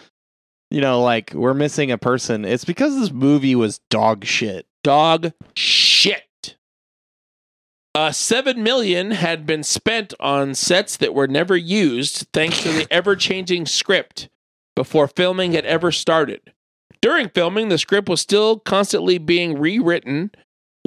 you 0.71 0.81
know 0.81 1.03
like 1.03 1.33
we're 1.35 1.55
missing 1.55 1.91
a 1.91 1.99
person. 1.99 2.45
It's 2.45 2.65
because 2.65 2.99
this 2.99 3.11
movie 3.11 3.55
was 3.55 3.81
dog 3.91 4.25
shit. 4.25 4.67
Dog 4.83 5.33
shit. 5.55 6.25
Uh, 7.95 8.13
seven 8.13 8.63
million 8.63 9.11
had 9.11 9.45
been 9.45 9.65
spent 9.65 10.15
on 10.21 10.55
sets 10.55 10.97
that 10.99 11.15
were 11.15 11.27
never 11.27 11.57
used, 11.57 12.29
thanks 12.33 12.63
to 12.63 12.71
the 12.71 12.87
ever-changing 12.93 13.67
script 13.67 14.29
before 14.77 15.09
filming 15.09 15.53
had 15.53 15.65
ever 15.65 15.91
started. 15.91 16.53
During 17.01 17.29
filming, 17.29 17.71
the 17.71 17.79
script 17.79 18.09
was 18.09 18.21
still 18.21 18.61
constantly 18.61 19.19
being 19.19 19.59
rewritten, 19.59 20.31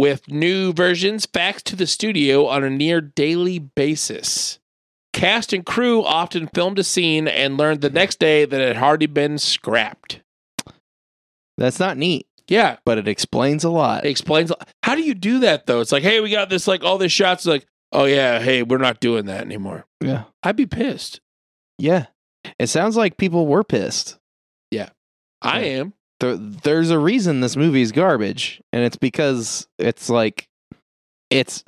with 0.01 0.27
new 0.27 0.73
versions 0.73 1.27
faxed 1.27 1.61
to 1.65 1.75
the 1.75 1.85
studio 1.85 2.47
on 2.47 2.63
a 2.63 2.69
near 2.71 2.99
daily 3.01 3.59
basis. 3.59 4.57
Cast 5.13 5.53
and 5.53 5.63
crew 5.63 6.03
often 6.03 6.47
filmed 6.47 6.79
a 6.79 6.83
scene 6.83 7.27
and 7.27 7.55
learned 7.55 7.81
the 7.81 7.89
next 7.91 8.17
day 8.17 8.45
that 8.45 8.59
it 8.59 8.75
had 8.75 8.83
already 8.83 9.05
been 9.05 9.37
scrapped. 9.37 10.21
That's 11.57 11.79
not 11.79 11.97
neat, 11.97 12.25
Yeah, 12.47 12.77
but 12.83 12.97
it 12.97 13.07
explains 13.07 13.63
a 13.63 13.69
lot. 13.69 14.03
it 14.05 14.09
explains 14.09 14.51
how 14.81 14.95
do 14.95 15.03
you 15.03 15.13
do 15.13 15.39
that 15.41 15.67
though? 15.67 15.81
It's 15.81 15.91
like, 15.91 16.01
hey, 16.01 16.19
we 16.19 16.31
got 16.31 16.49
this 16.49 16.67
like 16.67 16.83
all 16.83 16.97
these 16.97 17.11
shots. 17.11 17.41
It's 17.45 17.51
like, 17.51 17.67
oh 17.91 18.05
yeah, 18.05 18.39
hey, 18.39 18.63
we're 18.63 18.77
not 18.79 18.99
doing 19.01 19.25
that 19.25 19.41
anymore. 19.41 19.85
Yeah, 20.01 20.23
I'd 20.41 20.55
be 20.55 20.65
pissed. 20.65 21.21
yeah. 21.77 22.07
It 22.57 22.67
sounds 22.67 22.97
like 22.97 23.17
people 23.17 23.45
were 23.45 23.63
pissed. 23.63 24.17
Yeah. 24.71 24.89
I 25.43 25.59
am. 25.61 25.93
There, 26.21 26.37
there's 26.37 26.91
a 26.91 26.99
reason 26.99 27.41
this 27.41 27.57
movie's 27.57 27.91
garbage, 27.91 28.61
and 28.71 28.83
it's 28.83 28.95
because 28.95 29.67
it's 29.77 30.09
like 30.09 30.47
it's 31.29 31.63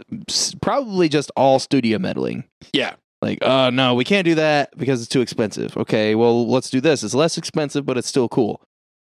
probably 0.61 1.09
just 1.09 1.31
all 1.35 1.59
studio 1.59 1.97
meddling. 1.97 2.43
Yeah. 2.71 2.93
Like, 3.21 3.39
oh 3.41 3.69
no, 3.69 3.95
we 3.95 4.03
can't 4.03 4.25
do 4.25 4.35
that 4.35 4.77
because 4.77 5.01
it's 5.01 5.09
too 5.09 5.21
expensive. 5.21 5.75
Okay, 5.77 6.13
well, 6.13 6.47
let's 6.47 6.69
do 6.69 6.81
this. 6.81 7.03
It's 7.03 7.13
less 7.13 7.37
expensive, 7.37 7.85
but 7.85 7.97
it's 7.97 8.07
still 8.07 8.29
cool. 8.29 8.61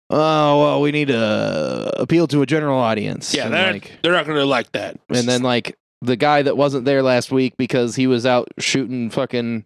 Oh 0.10 0.62
well, 0.62 0.82
we 0.82 0.92
need 0.92 1.08
to 1.08 1.92
appeal 2.00 2.28
to 2.28 2.42
a 2.42 2.46
general 2.46 2.80
audience. 2.80 3.34
Yeah, 3.34 3.50
they're, 3.50 3.74
like, 3.74 3.92
they're 4.04 4.12
not 4.12 4.26
going 4.26 4.38
to 4.38 4.46
like 4.46 4.72
that. 4.74 5.00
and 5.10 5.28
then 5.28 5.42
like 5.42 5.76
the 6.02 6.16
guy 6.16 6.44
that 6.44 6.56
wasn't 6.56 6.86
there 6.86 7.02
last 7.02 7.32
week 7.32 7.56
because 7.58 7.96
he 7.96 8.08
was 8.08 8.26
out 8.26 8.48
shooting 8.60 9.10
fucking 9.10 9.66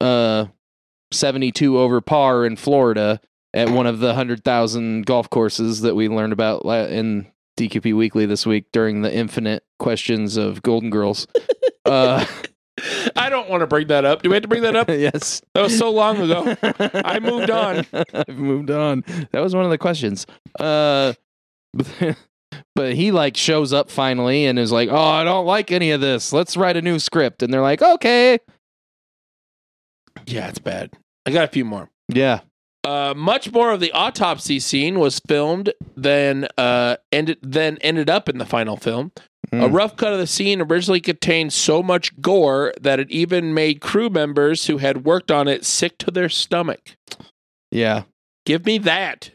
uh 0.00 0.46
72 1.10 1.78
over 1.78 2.00
par 2.00 2.46
in 2.46 2.56
Florida 2.56 3.20
at 3.54 3.70
one 3.70 3.86
of 3.86 3.98
the 3.98 4.08
100,000 4.08 5.06
golf 5.06 5.30
courses 5.30 5.80
that 5.82 5.94
we 5.94 6.08
learned 6.08 6.32
about 6.32 6.64
in 6.64 7.26
DQP 7.58 7.96
Weekly 7.96 8.26
this 8.26 8.46
week 8.46 8.66
during 8.72 9.02
the 9.02 9.12
infinite 9.12 9.64
questions 9.78 10.36
of 10.36 10.62
Golden 10.62 10.90
Girls. 10.90 11.26
uh 11.84 12.24
I 13.16 13.28
don't 13.28 13.48
want 13.48 13.62
to 13.62 13.66
bring 13.66 13.88
that 13.88 14.04
up. 14.04 14.22
Do 14.22 14.30
we 14.30 14.34
have 14.34 14.42
to 14.42 14.48
bring 14.48 14.62
that 14.62 14.76
up? 14.76 14.88
yes. 14.88 15.42
That 15.54 15.62
was 15.62 15.76
so 15.76 15.90
long 15.90 16.20
ago. 16.20 16.56
I 17.04 17.18
moved 17.18 17.50
on. 17.50 17.84
I've 18.14 18.38
moved 18.38 18.70
on. 18.70 19.04
That 19.32 19.40
was 19.40 19.54
one 19.54 19.64
of 19.64 19.70
the 19.70 19.78
questions. 19.78 20.26
Uh, 20.58 21.14
but 22.74 22.94
he 22.94 23.10
like 23.10 23.36
shows 23.36 23.72
up 23.72 23.90
finally 23.90 24.46
and 24.46 24.58
is 24.58 24.72
like, 24.72 24.88
"Oh, 24.90 24.96
I 24.96 25.24
don't 25.24 25.46
like 25.46 25.70
any 25.70 25.90
of 25.90 26.00
this. 26.00 26.32
Let's 26.32 26.56
write 26.56 26.76
a 26.76 26.82
new 26.82 26.98
script." 26.98 27.42
And 27.42 27.52
they're 27.52 27.62
like, 27.62 27.82
"Okay." 27.82 28.38
Yeah, 30.26 30.48
it's 30.48 30.58
bad. 30.58 30.92
I 31.26 31.30
got 31.30 31.44
a 31.44 31.48
few 31.48 31.64
more. 31.64 31.90
Yeah. 32.08 32.40
Uh, 32.88 33.12
much 33.14 33.52
more 33.52 33.70
of 33.70 33.80
the 33.80 33.92
autopsy 33.92 34.58
scene 34.58 34.98
was 34.98 35.20
filmed 35.28 35.72
than 35.94 36.48
uh, 36.56 36.96
ended 37.12 37.36
then 37.42 37.76
ended 37.82 38.08
up 38.08 38.28
in 38.30 38.38
the 38.38 38.46
final 38.46 38.76
film. 38.78 39.12
A 39.52 39.56
Mm. 39.56 39.74
rough 39.74 39.96
cut 39.96 40.12
of 40.12 40.18
the 40.18 40.26
scene 40.26 40.60
originally 40.60 41.00
contained 41.00 41.52
so 41.52 41.82
much 41.82 42.18
gore 42.20 42.72
that 42.80 42.98
it 43.00 43.10
even 43.10 43.52
made 43.54 43.80
crew 43.80 44.08
members 44.10 44.66
who 44.66 44.78
had 44.78 45.04
worked 45.04 45.30
on 45.30 45.48
it 45.48 45.64
sick 45.64 45.96
to 45.98 46.10
their 46.10 46.28
stomach. 46.28 46.96
Yeah. 47.70 48.02
Give 48.46 48.64
me 48.64 48.78
that. 48.78 49.30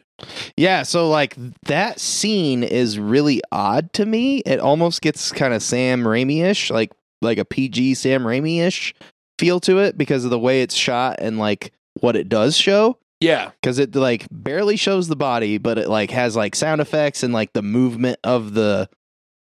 Yeah, 0.55 0.83
so 0.83 1.09
like 1.09 1.35
that 1.65 1.99
scene 1.99 2.63
is 2.63 2.97
really 2.99 3.41
odd 3.51 3.91
to 3.93 4.05
me. 4.05 4.37
It 4.45 4.59
almost 4.59 5.01
gets 5.01 5.31
kind 5.31 5.53
of 5.53 5.61
Sam 5.61 6.03
Raimi-ish, 6.03 6.69
like 6.71 6.91
like 7.21 7.37
a 7.37 7.45
PG 7.45 7.93
Sam 7.95 8.23
Raimi-ish 8.23 8.93
feel 9.39 9.59
to 9.61 9.79
it 9.79 9.97
because 9.97 10.23
of 10.25 10.29
the 10.31 10.39
way 10.39 10.61
it's 10.61 10.75
shot 10.75 11.17
and 11.19 11.37
like 11.39 11.71
what 12.01 12.15
it 12.15 12.29
does 12.29 12.55
show. 12.57 12.97
Yeah. 13.23 13.51
because 13.61 13.79
it 13.79 13.95
like 13.95 14.27
barely 14.31 14.75
shows 14.75 15.07
the 15.07 15.15
body, 15.15 15.57
but 15.57 15.77
it 15.77 15.89
like 15.89 16.11
has 16.11 16.35
like 16.35 16.55
sound 16.55 16.81
effects 16.81 17.23
and 17.23 17.33
like 17.33 17.53
the 17.53 17.61
movement 17.61 18.19
of 18.23 18.53
the 18.53 18.89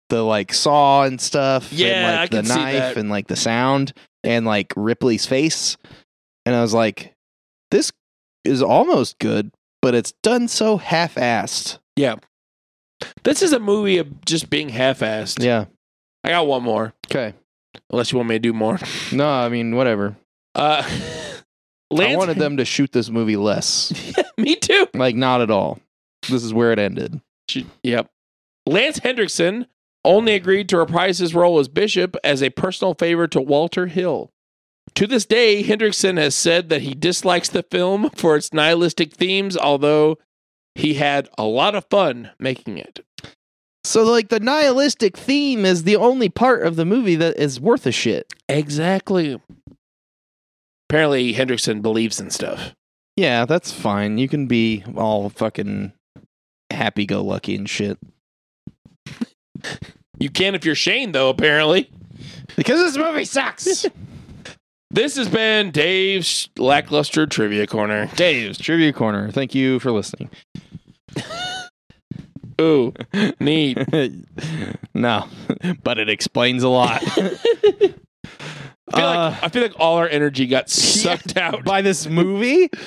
the 0.09 0.21
like 0.23 0.53
saw 0.53 1.03
and 1.03 1.19
stuff. 1.19 1.71
Yeah, 1.73 1.87
and, 1.87 2.05
I 2.17 2.21
like 2.21 2.31
can 2.31 2.45
the 2.45 2.55
knife 2.55 2.97
and 2.97 3.09
like 3.09 3.27
the 3.27 3.35
sound 3.35 3.93
and 4.23 4.45
like 4.45 4.73
Ripley's 4.75 5.25
face. 5.25 5.77
And 6.45 6.53
I 6.55 6.61
was 6.61 6.73
like, 6.73 7.15
this 7.71 7.91
is 8.43 8.61
almost 8.61 9.17
good, 9.19 9.51
but 9.81 9.95
it's 9.95 10.11
done 10.23 10.47
so 10.49 10.77
half-assed. 10.77 11.79
Yeah. 11.95 12.15
This 13.23 13.41
is 13.41 13.53
a 13.53 13.59
movie 13.59 13.97
of 13.97 14.23
just 14.25 14.49
being 14.49 14.69
half-assed. 14.69 15.43
Yeah. 15.43 15.65
I 16.23 16.29
got 16.29 16.47
one 16.47 16.63
more, 16.63 16.93
Okay. 17.07 17.33
unless 17.89 18.11
you 18.11 18.17
want 18.17 18.29
me 18.29 18.35
to 18.35 18.39
do 18.39 18.53
more. 18.53 18.77
No, 19.11 19.27
I 19.27 19.49
mean 19.49 19.75
whatever. 19.75 20.15
Uh, 20.53 20.83
Lance, 21.91 22.13
I 22.13 22.17
wanted 22.17 22.37
them 22.37 22.57
to 22.57 22.65
shoot 22.65 22.91
this 22.91 23.09
movie 23.09 23.35
less. 23.35 23.93
me 24.37 24.55
too. 24.55 24.87
like 24.93 25.15
not 25.15 25.41
at 25.41 25.51
all. 25.51 25.79
This 26.29 26.43
is 26.43 26.53
where 26.53 26.71
it 26.71 26.79
ended. 26.79 27.19
She- 27.49 27.67
Yep. 27.83 28.09
Lance 28.65 28.99
Henriksen 28.99 29.67
only 30.05 30.33
agreed 30.33 30.69
to 30.69 30.77
reprise 30.77 31.19
his 31.19 31.35
role 31.35 31.59
as 31.59 31.67
Bishop 31.67 32.15
as 32.23 32.41
a 32.41 32.49
personal 32.49 32.93
favor 32.93 33.27
to 33.27 33.41
Walter 33.41 33.87
Hill. 33.87 34.31
To 34.95 35.07
this 35.07 35.25
day, 35.25 35.63
Henriksen 35.63 36.17
has 36.17 36.35
said 36.35 36.69
that 36.69 36.81
he 36.81 36.93
dislikes 36.93 37.49
the 37.49 37.63
film 37.63 38.09
for 38.15 38.35
its 38.35 38.53
nihilistic 38.53 39.13
themes, 39.13 39.57
although 39.57 40.17
he 40.75 40.95
had 40.95 41.29
a 41.37 41.43
lot 41.45 41.75
of 41.75 41.85
fun 41.89 42.31
making 42.39 42.77
it. 42.77 42.99
So 43.85 44.03
like 44.03 44.29
the 44.29 44.39
nihilistic 44.39 45.17
theme 45.17 45.65
is 45.65 45.83
the 45.83 45.95
only 45.97 46.29
part 46.29 46.65
of 46.65 46.75
the 46.77 46.85
movie 46.85 47.15
that 47.15 47.37
is 47.37 47.59
worth 47.59 47.85
a 47.85 47.91
shit. 47.91 48.33
Exactly. 48.47 49.41
Apparently, 50.93 51.33
Henriksen 51.33 51.81
believes 51.81 52.19
in 52.19 52.29
stuff. 52.29 52.75
Yeah, 53.15 53.45
that's 53.45 53.71
fine. 53.71 54.19
You 54.19 54.29
can 54.29 54.45
be 54.45 54.83
all 54.95 55.27
fucking 55.31 55.91
happy 56.69 57.07
go 57.07 57.23
lucky 57.23 57.55
and 57.55 57.67
shit. 57.67 57.97
You 60.19 60.29
can 60.29 60.53
if 60.53 60.63
you're 60.63 60.75
Shane, 60.75 61.11
though, 61.11 61.29
apparently. 61.29 61.89
Because 62.55 62.79
this 62.79 62.95
movie 62.95 63.25
sucks. 63.25 63.87
This 64.91 65.15
has 65.15 65.27
been 65.27 65.71
Dave's 65.71 66.49
lackluster 66.55 67.25
trivia 67.25 67.65
corner. 67.65 68.05
Dave's 68.15 68.59
Trivia 68.59 68.93
Corner. 68.93 69.31
Thank 69.31 69.55
you 69.55 69.79
for 69.79 69.91
listening. 69.91 70.29
Ooh, 72.61 72.93
neat. 73.39 73.79
no, 74.93 75.27
but 75.81 75.97
it 75.97 76.09
explains 76.09 76.61
a 76.61 76.69
lot. 76.69 77.01
I 78.93 78.97
feel, 78.99 79.05
Uh, 79.07 79.29
like, 79.31 79.43
I 79.43 79.49
feel 79.49 79.61
like 79.63 79.79
all 79.79 79.97
our 79.97 80.07
energy 80.07 80.45
got 80.47 80.69
sucked 80.69 81.35
out. 81.37 81.63
by 81.65 81.81
this 81.81 82.07
movie. 82.07 82.69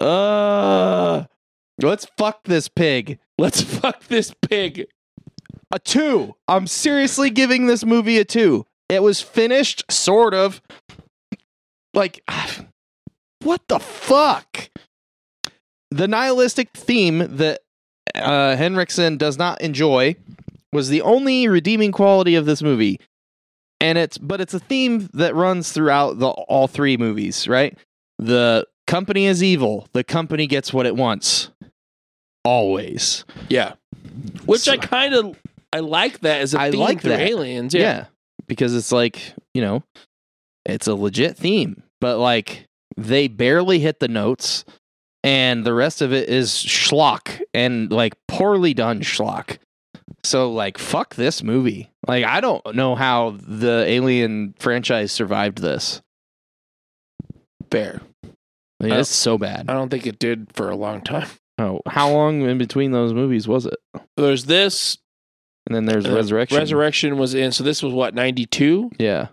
Uh, 0.00 1.24
let's 1.80 2.04
fuck 2.18 2.42
this 2.44 2.66
pig. 2.68 3.20
Let's 3.38 3.62
fuck 3.62 4.02
this 4.08 4.34
pig. 4.48 4.86
A 5.70 5.78
two. 5.78 6.34
I'm 6.48 6.66
seriously 6.66 7.30
giving 7.30 7.66
this 7.66 7.84
movie 7.84 8.18
a 8.18 8.24
two. 8.24 8.66
It 8.88 9.04
was 9.04 9.20
finished, 9.20 9.84
sort 9.90 10.34
of. 10.34 10.60
Like, 11.94 12.22
what 13.42 13.62
the 13.68 13.78
fuck? 13.78 14.68
The 15.92 16.08
nihilistic 16.08 16.70
theme 16.76 17.36
that 17.36 17.60
uh, 18.16 18.56
Henriksen 18.56 19.16
does 19.16 19.38
not 19.38 19.60
enjoy 19.60 20.16
was 20.72 20.88
the 20.88 21.02
only 21.02 21.46
redeeming 21.46 21.92
quality 21.92 22.34
of 22.34 22.46
this 22.46 22.62
movie, 22.62 22.98
and 23.84 23.98
it's 23.98 24.16
but 24.18 24.40
it's 24.40 24.54
a 24.54 24.58
theme 24.58 25.08
that 25.12 25.34
runs 25.34 25.70
throughout 25.72 26.18
the 26.18 26.28
all 26.28 26.66
three 26.66 26.96
movies. 26.96 27.46
Right? 27.46 27.76
The 28.18 28.66
company 28.86 29.26
is 29.26 29.42
evil. 29.42 29.86
The 29.92 30.02
company 30.04 30.46
gets 30.46 30.72
what 30.72 30.86
it 30.86 30.96
wants. 30.96 31.50
Always. 32.44 33.24
Yeah, 33.48 33.74
which 34.44 34.62
So- 34.62 34.72
I 34.72 34.76
kind 34.76 35.14
of 35.14 35.36
I 35.72 35.80
like 35.80 36.20
that 36.20 36.40
as 36.40 36.54
a 36.54 36.60
I 36.60 36.70
theme 36.70 36.80
like 36.80 37.00
through 37.00 37.10
that. 37.12 37.20
aliens. 37.20 37.74
Yeah. 37.74 37.80
Yeah. 37.80 38.04
Because 38.46 38.74
it's 38.74 38.92
like, 38.92 39.32
you 39.54 39.62
know, 39.62 39.82
it's 40.66 40.86
a 40.86 40.94
legit 40.94 41.36
theme, 41.36 41.82
but 42.00 42.18
like 42.18 42.66
they 42.96 43.26
barely 43.28 43.78
hit 43.80 43.98
the 44.00 44.06
notes 44.08 44.64
and 45.24 45.64
the 45.64 45.72
rest 45.74 46.02
of 46.02 46.12
it 46.12 46.28
is 46.28 46.50
schlock 46.50 47.40
and 47.54 47.90
like 47.90 48.12
poorly 48.28 48.74
done 48.74 49.00
schlock. 49.00 49.56
So 50.22 50.50
like 50.52 50.78
fuck 50.78 51.14
this 51.14 51.42
movie. 51.42 51.90
Like 52.06 52.24
I 52.24 52.40
don't 52.40 52.74
know 52.74 52.94
how 52.94 53.36
the 53.38 53.84
Alien 53.86 54.54
franchise 54.58 55.12
survived 55.12 55.58
this. 55.58 56.02
fair. 57.70 58.00
I 58.82 58.98
it's 58.98 59.08
so 59.08 59.38
bad. 59.38 59.70
I 59.70 59.72
don't 59.72 59.88
think 59.88 60.06
it 60.06 60.18
did 60.18 60.48
for 60.52 60.68
a 60.68 60.76
long 60.76 61.00
time. 61.00 61.28
Oh, 61.56 61.80
how 61.86 62.10
long 62.10 62.42
in 62.42 62.58
between 62.58 62.90
those 62.90 63.12
movies 63.14 63.46
was 63.46 63.64
it? 63.64 63.76
There's 64.16 64.44
this 64.46 64.98
And 65.66 65.74
then 65.74 65.84
there's 65.84 66.04
uh, 66.04 66.12
Resurrection. 66.12 66.58
Resurrection 66.58 67.16
was 67.16 67.32
in. 67.32 67.52
So 67.52 67.62
this 67.62 67.80
was 67.82 67.92
what 67.94 68.12
ninety 68.14 68.44
two. 68.44 68.90
yeah. 68.98 69.28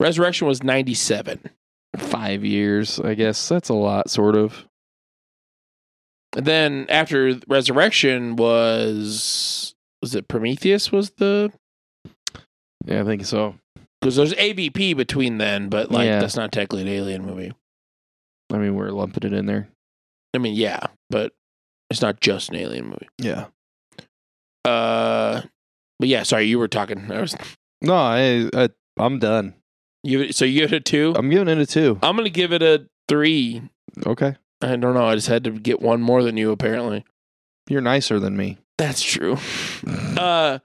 Resurrection 0.00 0.46
was 0.48 0.62
ninety 0.62 0.94
seven. 0.94 1.40
5 1.96 2.44
years, 2.44 3.00
I 3.00 3.14
guess. 3.14 3.48
That's 3.48 3.70
a 3.70 3.74
lot 3.74 4.10
sort 4.10 4.36
of. 4.36 4.66
And 6.36 6.44
then 6.46 6.86
after 6.90 7.40
Resurrection 7.48 8.36
was 8.36 9.74
was 10.02 10.14
it 10.14 10.28
Prometheus 10.28 10.90
was 10.92 11.10
the 11.18 11.52
Yeah, 12.86 13.00
I 13.02 13.04
think 13.04 13.24
so. 13.24 13.56
because 14.00 14.16
there's 14.16 14.34
AVP 14.34 14.96
between 14.96 15.38
then, 15.38 15.68
but 15.68 15.90
like 15.90 16.06
Yeah. 16.06 16.20
that's 16.20 16.36
not 16.36 16.52
technically 16.52 16.82
an 16.82 16.88
alien 16.88 17.24
movie. 17.24 17.52
I 18.52 18.58
mean, 18.58 18.74
we're 18.74 18.90
lumping 18.90 19.30
it 19.30 19.36
in 19.36 19.46
there. 19.46 19.68
I 20.34 20.38
mean, 20.38 20.54
yeah, 20.54 20.86
but 21.10 21.32
it's 21.90 22.00
not 22.02 22.20
just 22.20 22.50
an 22.50 22.56
alien 22.56 22.86
movie. 22.86 23.08
Yeah. 23.18 23.46
Uh, 24.64 25.42
but 25.98 26.08
yeah, 26.08 26.22
sorry, 26.22 26.44
you 26.46 26.58
were 26.58 26.68
talking. 26.68 27.10
I 27.10 27.20
was 27.20 27.36
No, 27.82 27.94
I, 27.94 28.48
I 28.54 28.68
I'm 28.98 29.18
done. 29.18 29.54
you. 30.02 30.32
So 30.32 30.44
you 30.44 30.62
had 30.62 30.72
a 30.72 30.80
two. 30.80 31.14
I'm 31.16 31.30
giving 31.30 31.48
it 31.48 31.58
a 31.58 31.66
two. 31.66 31.98
I'm 32.02 32.16
gonna 32.16 32.28
give 32.30 32.52
it 32.52 32.62
a 32.62 32.86
three. 33.08 33.62
Okay. 34.06 34.36
I 34.60 34.76
don't 34.76 34.94
know. 34.94 35.06
I 35.06 35.14
just 35.14 35.28
had 35.28 35.44
to 35.44 35.50
get 35.52 35.80
one 35.80 36.00
more 36.02 36.22
than 36.22 36.36
you. 36.36 36.50
Apparently, 36.50 37.04
You're 37.68 37.80
nicer 37.80 38.18
than 38.18 38.36
me. 38.36 38.58
That's 38.78 39.02
true. 39.02 39.36
Uh, 39.86 40.58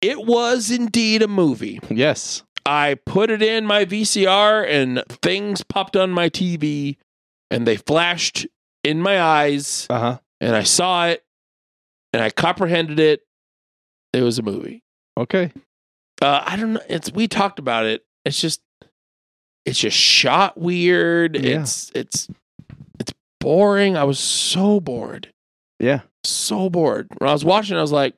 it 0.00 0.18
was 0.26 0.70
indeed 0.70 1.22
a 1.22 1.28
movie. 1.28 1.78
Yes. 1.90 2.42
I 2.66 2.96
put 3.06 3.30
it 3.30 3.42
in 3.42 3.64
my 3.66 3.84
VCR 3.84 4.66
and 4.68 5.02
things 5.22 5.62
popped 5.62 5.96
on 5.96 6.10
my 6.10 6.28
TV 6.28 6.96
and 7.50 7.66
they 7.66 7.76
flashed 7.76 8.46
in 8.84 9.00
my 9.00 9.20
eyes 9.20 9.86
Uh 9.88 9.98
huh. 10.00 10.18
and 10.40 10.54
I 10.56 10.62
saw 10.64 11.06
it 11.06 11.24
and 12.12 12.22
I 12.22 12.30
comprehended 12.30 12.98
it. 13.00 13.20
It 14.12 14.22
was 14.22 14.38
a 14.38 14.42
movie. 14.42 14.82
Okay. 15.16 15.52
Uh, 16.20 16.42
I 16.44 16.56
don't 16.56 16.74
know. 16.74 16.80
It's 16.88 17.12
we 17.12 17.28
talked 17.28 17.58
about 17.58 17.86
it. 17.86 18.04
It's 18.24 18.40
just 18.40 18.60
it's 19.64 19.78
just 19.78 19.96
shot 19.96 20.58
weird. 20.58 21.36
Yeah. 21.36 21.60
It's 21.62 21.90
it's 21.94 22.28
it's 22.98 23.12
boring. 23.40 23.96
I 23.96 24.04
was 24.04 24.18
so 24.18 24.80
bored. 24.80 25.32
Yeah. 25.80 26.00
So 26.24 26.68
bored. 26.70 27.08
When 27.18 27.28
I 27.28 27.32
was 27.32 27.44
watching, 27.44 27.76
I 27.76 27.80
was 27.80 27.92
like, 27.92 28.14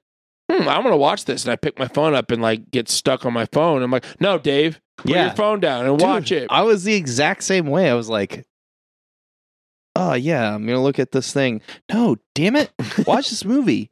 hmm, 0.50 0.68
I'm 0.68 0.82
gonna 0.82 0.96
watch 0.96 1.24
this. 1.24 1.44
And 1.44 1.52
I 1.52 1.56
pick 1.56 1.78
my 1.78 1.88
phone 1.88 2.14
up 2.14 2.30
and 2.30 2.40
like 2.42 2.70
get 2.70 2.88
stuck 2.88 3.24
on 3.26 3.32
my 3.32 3.46
phone. 3.46 3.82
I'm 3.82 3.90
like, 3.90 4.04
no, 4.20 4.38
Dave, 4.38 4.80
put 4.96 5.10
Yeah. 5.10 5.26
your 5.26 5.34
phone 5.34 5.60
down 5.60 5.86
and 5.86 5.98
Dude, 5.98 6.06
watch 6.06 6.32
it. 6.32 6.46
I 6.50 6.62
was 6.62 6.84
the 6.84 6.94
exact 6.94 7.42
same 7.44 7.66
way. 7.66 7.90
I 7.90 7.94
was 7.94 8.08
like, 8.08 8.44
oh 9.96 10.14
yeah, 10.14 10.54
I'm 10.54 10.66
gonna 10.66 10.82
look 10.82 10.98
at 10.98 11.12
this 11.12 11.32
thing. 11.32 11.60
No, 11.92 12.16
damn 12.34 12.56
it, 12.56 12.72
watch 13.06 13.30
this 13.30 13.44
movie. 13.44 13.90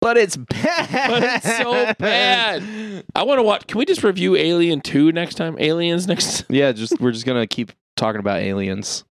But 0.00 0.16
it's 0.16 0.36
bad. 0.36 1.08
But 1.10 1.22
it's 1.22 1.58
so 1.58 1.92
bad. 1.96 3.04
I 3.14 3.22
want 3.22 3.38
to 3.38 3.42
watch. 3.44 3.68
Can 3.68 3.78
we 3.78 3.84
just 3.84 4.02
review 4.02 4.34
Alien 4.34 4.80
2 4.80 5.12
next 5.12 5.36
time? 5.36 5.56
Aliens 5.60 6.08
next 6.08 6.44
Yeah, 6.48 6.72
just 6.72 7.00
we're 7.00 7.12
just 7.12 7.24
gonna 7.24 7.46
keep 7.46 7.70
talking 7.96 8.18
about 8.18 8.40
aliens. 8.40 9.04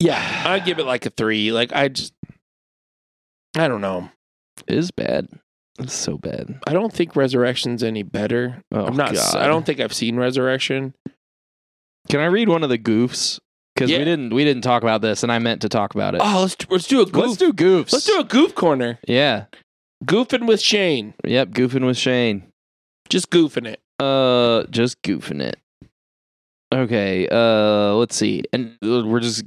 Yeah, 0.00 0.42
I'd 0.46 0.64
give 0.64 0.78
it 0.80 0.84
like 0.84 1.06
a 1.06 1.10
three. 1.10 1.52
Like 1.52 1.72
I 1.72 1.88
just, 1.88 2.12
I 3.56 3.68
don't 3.68 3.80
know. 3.80 4.10
It 4.66 4.76
is 4.76 4.90
bad. 4.90 5.28
It's 5.78 5.94
so 5.94 6.16
bad. 6.16 6.58
I 6.66 6.72
don't 6.72 6.92
think 6.92 7.16
Resurrection's 7.16 7.82
any 7.82 8.02
better. 8.02 8.62
Oh 8.72 8.86
I'm 8.86 8.96
not. 8.96 9.14
God. 9.14 9.36
I 9.36 9.46
don't 9.46 9.66
think 9.66 9.80
I've 9.80 9.92
seen 9.92 10.16
Resurrection. 10.16 10.94
Can 12.08 12.20
I 12.20 12.26
read 12.26 12.48
one 12.48 12.62
of 12.62 12.70
the 12.70 12.78
goofs? 12.78 13.38
Because 13.74 13.90
Yeah. 13.90 13.98
we 13.98 14.04
didn't 14.04 14.32
we 14.32 14.44
didn't 14.44 14.62
talk 14.62 14.82
about 14.82 15.02
this, 15.02 15.22
and 15.22 15.30
I 15.30 15.38
meant 15.38 15.60
to 15.62 15.68
talk 15.68 15.94
about 15.94 16.14
it. 16.14 16.22
Oh, 16.24 16.40
let's 16.42 16.56
let's 16.70 16.86
do 16.86 17.02
a 17.02 17.04
goof. 17.06 17.16
Let's 17.26 17.36
do 17.36 17.52
goofs. 17.52 17.92
Let's 17.92 18.06
do 18.06 18.18
a 18.20 18.24
goof 18.24 18.54
corner. 18.54 18.98
Yeah. 19.06 19.46
Goofing 20.04 20.46
with 20.46 20.60
Shane. 20.60 21.14
Yep. 21.24 21.48
Goofing 21.50 21.84
with 21.84 21.98
Shane. 21.98 22.44
Just 23.10 23.30
goofing 23.30 23.66
it. 23.66 23.80
Uh, 23.98 24.64
just 24.70 25.00
goofing 25.02 25.40
it. 25.42 25.56
Okay. 26.72 27.28
Uh, 27.30 27.94
let's 27.94 28.16
see. 28.16 28.44
And 28.52 28.76
uh, 28.82 29.04
we're 29.06 29.20
just 29.20 29.44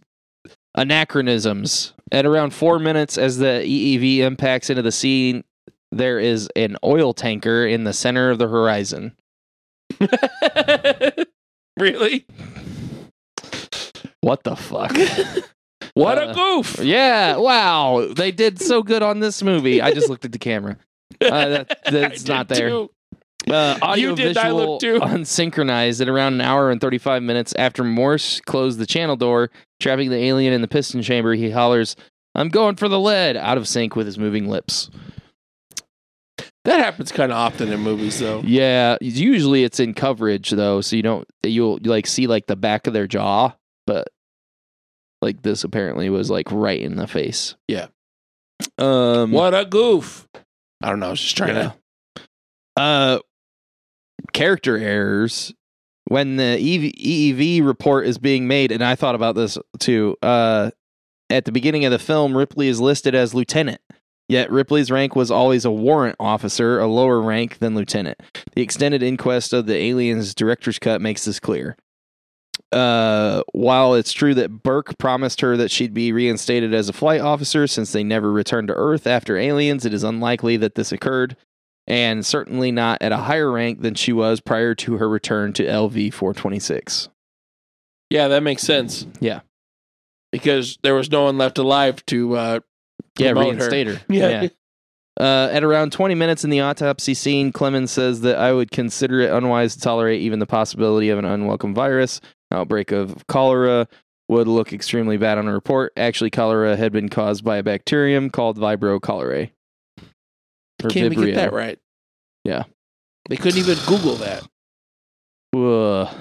anachronisms. 0.76 1.94
At 2.12 2.26
around 2.26 2.54
four 2.54 2.80
minutes, 2.80 3.18
as 3.18 3.38
the 3.38 3.62
EEV 3.66 4.20
impacts 4.20 4.70
into 4.70 4.82
the 4.82 4.92
sea, 4.92 5.44
there 5.92 6.20
is 6.20 6.50
an 6.56 6.78
oil 6.84 7.14
tanker 7.14 7.66
in 7.68 7.84
the 7.84 7.94
center 7.94 8.30
of 8.32 8.40
the 8.40 8.48
horizon. 8.48 9.16
really? 11.78 12.26
What 14.22 14.44
the 14.44 14.56
fuck? 14.56 14.96
What 15.96 16.18
Uh, 16.20 16.30
a 16.30 16.34
goof! 16.34 16.80
yeah. 16.80 17.36
Wow. 17.36 18.08
They 18.16 18.32
did 18.32 18.62
so 18.62 18.84
good 18.84 19.02
on 19.04 19.20
this 19.20 19.42
movie. 19.44 19.82
I 19.82 19.92
just 19.92 20.08
looked 20.08 20.24
at 20.24 20.32
the 20.32 20.38
camera. 20.40 20.78
Uh, 21.20 21.50
that, 21.50 21.80
that's 21.92 22.26
not 22.28 22.48
there. 22.48 22.70
too. 22.70 22.92
Uh, 23.50 23.78
audio 23.82 24.10
You 24.10 24.16
did, 24.16 24.36
visual 24.36 24.80
too. 24.80 25.00
unsynchronized 25.00 26.02
at 26.02 26.10
around 26.10 26.34
an 26.34 26.42
hour 26.42 26.70
and 26.72 26.82
35 26.82 27.24
minutes 27.24 27.54
after 27.58 27.84
Morse 27.84 28.42
closed 28.42 28.80
the 28.80 28.86
channel 28.86 29.16
door, 29.16 29.50
trapping 29.80 30.10
the 30.10 30.18
alien 30.18 30.54
in 30.54 30.62
the 30.62 30.68
piston 30.68 31.02
chamber. 31.02 31.34
He 31.34 31.50
hollers, 31.50 31.96
I'm 32.36 32.50
going 32.50 32.76
for 32.76 32.88
the 32.90 33.00
lead, 33.00 33.38
out 33.38 33.58
of 33.58 33.68
sync 33.68 33.96
with 33.96 34.06
his 34.06 34.20
moving 34.20 34.48
lips. 34.50 34.90
That 36.66 36.80
happens 36.82 37.12
kind 37.12 37.32
of 37.32 37.38
often 37.38 37.72
in 37.72 37.80
movies, 37.80 38.20
though. 38.20 38.42
Yeah, 38.46 38.98
usually 39.02 39.64
it's 39.64 39.80
in 39.80 39.94
coverage 39.94 40.50
though, 40.52 40.82
so 40.82 40.96
you 40.96 41.02
don't 41.02 41.28
you'll 41.44 41.80
you 41.82 41.90
like 41.90 42.06
see 42.06 42.28
like 42.28 42.46
the 42.48 42.58
back 42.58 42.86
of 42.86 42.94
their 42.94 43.08
jaw, 43.08 43.54
but 43.88 44.10
like 45.22 45.42
this 45.42 45.64
apparently 45.64 46.10
was 46.10 46.30
like 46.30 46.52
right 46.52 46.80
in 46.80 46.98
the 46.98 47.08
face. 47.08 47.56
Yeah. 47.68 47.88
Um 48.78 49.32
What 49.32 49.56
a 49.56 49.66
goof! 49.66 50.28
I 50.84 50.90
don't 50.90 51.00
know. 51.00 51.08
I 51.08 51.12
was 51.12 51.22
just 51.22 51.38
trying 51.38 51.56
Yeah. 51.56 51.72
uh 52.78 53.20
character 54.34 54.78
errors 54.78 55.54
when 56.06 56.38
the 56.38 56.44
EV, 56.44 56.94
EEV 56.94 57.66
report 57.66 58.08
is 58.08 58.18
being 58.18 58.48
made 58.48 58.72
and 58.72 58.84
I 58.84 58.96
thought 58.96 59.16
about 59.16 59.36
this 59.36 59.58
too 59.80 60.18
uh 60.22 60.72
at 61.30 61.46
the 61.46 61.52
beginning 61.52 61.86
of 61.86 61.92
the 61.92 62.00
film 62.00 62.36
Ripley 62.36 62.68
is 62.68 62.80
listed 62.80 63.16
as 63.16 63.34
lieutenant 63.34 63.82
yet 64.30 64.52
Ripley's 64.52 64.92
rank 64.92 65.16
was 65.16 65.30
always 65.30 65.66
a 65.66 65.72
warrant 65.72 66.16
officer 66.20 66.80
a 66.80 66.88
lower 66.88 67.20
rank 67.20 67.58
than 67.58 67.76
lieutenant. 67.76 68.22
The 68.56 68.62
extended 68.62 69.04
inquest 69.04 69.52
of 69.52 69.66
the 69.66 69.76
aliens 69.76 70.34
director's 70.34 70.80
cut 70.80 71.02
makes 71.02 71.26
this 71.26 71.40
clear. 71.40 71.76
Uh, 72.72 73.42
while 73.52 73.96
it's 73.96 74.14
true 74.14 74.36
that 74.36 74.62
Burke 74.62 74.98
promised 75.00 75.42
her 75.42 75.58
that 75.58 75.72
she'd 75.72 75.94
be 75.94 76.12
reinstated 76.12 76.72
as 76.72 76.88
a 76.88 76.94
flight 76.94 77.20
officer 77.20 77.66
since 77.66 77.92
they 77.92 78.04
never 78.04 78.32
returned 78.32 78.68
to 78.68 78.76
Earth 78.76 79.08
after 79.08 79.38
aliens, 79.38 79.86
it 79.86 79.94
is 79.94 80.04
unlikely 80.04 80.56
that 80.58 80.76
this 80.76 80.92
occurred 80.92 81.36
and 81.90 82.26
certainly 82.26 82.72
not 82.72 83.02
at 83.02 83.12
a 83.12 83.18
higher 83.18 83.52
rank 83.52 83.82
than 83.82 83.96
she 83.96 84.14
was 84.14 84.40
prior 84.40 84.76
to 84.76 84.98
her 84.98 85.10
return 85.10 85.52
to 85.54 85.66
LV 85.66 86.14
426. 86.14 87.10
Yeah, 88.10 88.28
that 88.30 88.44
makes 88.44 88.62
sense. 88.64 89.06
Yeah. 89.20 89.42
Because 90.32 90.78
there 90.84 90.96
was 90.96 91.12
no 91.12 91.24
one 91.24 91.38
left 91.38 91.58
alive 91.58 92.06
to 92.08 92.36
uh 92.36 92.60
Yeah, 93.18 93.32
Promote 93.34 93.56
her. 93.56 93.60
reinstate 93.70 93.88
her. 93.88 94.02
Yeah. 94.10 94.48
Uh, 95.20 95.50
at 95.52 95.66
around 95.66 95.92
20 95.92 96.16
minutes 96.16 96.46
in 96.46 96.50
the 96.50 96.62
autopsy 96.62 97.14
scene, 97.14 97.52
Clemens 97.52 97.92
says 97.92 98.22
that 98.22 98.38
I 98.38 98.54
would 98.54 98.72
consider 98.72 99.20
it 99.20 99.30
unwise 99.34 99.76
to 99.76 99.82
tolerate 99.82 100.22
even 100.22 100.40
the 100.40 100.46
possibility 100.46 101.10
of 101.10 101.20
an 101.20 101.26
unwelcome 101.26 101.74
virus. 101.76 102.22
Outbreak 102.54 102.94
of 102.94 103.28
cholera 103.28 103.90
would 104.30 104.48
look 104.48 104.72
extremely 104.72 105.18
bad 105.18 105.38
on 105.38 105.48
a 105.50 105.52
report. 105.54 105.92
Actually, 105.98 106.30
cholera 106.30 106.78
had 106.78 106.94
been 106.94 107.10
caused 107.10 107.44
by 107.44 107.58
a 107.58 107.64
bacterium 107.64 108.30
called 108.30 108.58
Vibrio 108.58 108.98
cholerae. 109.02 109.52
Or 110.84 110.90
Can't 110.90 111.12
even 111.12 111.26
get 111.26 111.36
that 111.36 111.54
right. 111.54 111.80
Yeah. 112.44 112.64
They 113.30 113.38
couldn't 113.38 113.60
even 113.60 113.78
Google 113.86 114.16
that. 114.16 114.44
Ugh. 115.56 116.16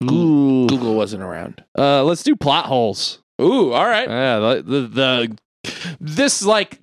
Google, 0.00 0.16
Ooh. 0.16 0.66
Google 0.66 0.94
wasn't 0.94 1.22
around. 1.22 1.64
Uh, 1.76 2.04
let's 2.04 2.22
do 2.22 2.36
plot 2.36 2.66
holes. 2.66 3.20
Ooh, 3.40 3.72
all 3.72 3.86
right. 3.86 4.08
Yeah, 4.08 4.38
the, 4.38 4.62
the, 4.62 4.80
the 4.86 5.38
this 6.00 6.44
like 6.44 6.80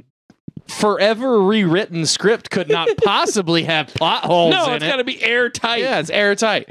forever 0.67 1.41
rewritten 1.41 2.05
script 2.05 2.49
could 2.49 2.69
not 2.69 2.89
possibly 3.03 3.63
have 3.63 3.87
plot 3.87 4.25
holes 4.25 4.53
no, 4.53 4.73
it's 4.73 4.83
it. 4.83 4.87
got 4.87 4.97
to 4.97 5.03
be 5.03 5.21
airtight. 5.23 5.81
Yeah, 5.81 5.99
it's 5.99 6.09
airtight. 6.09 6.69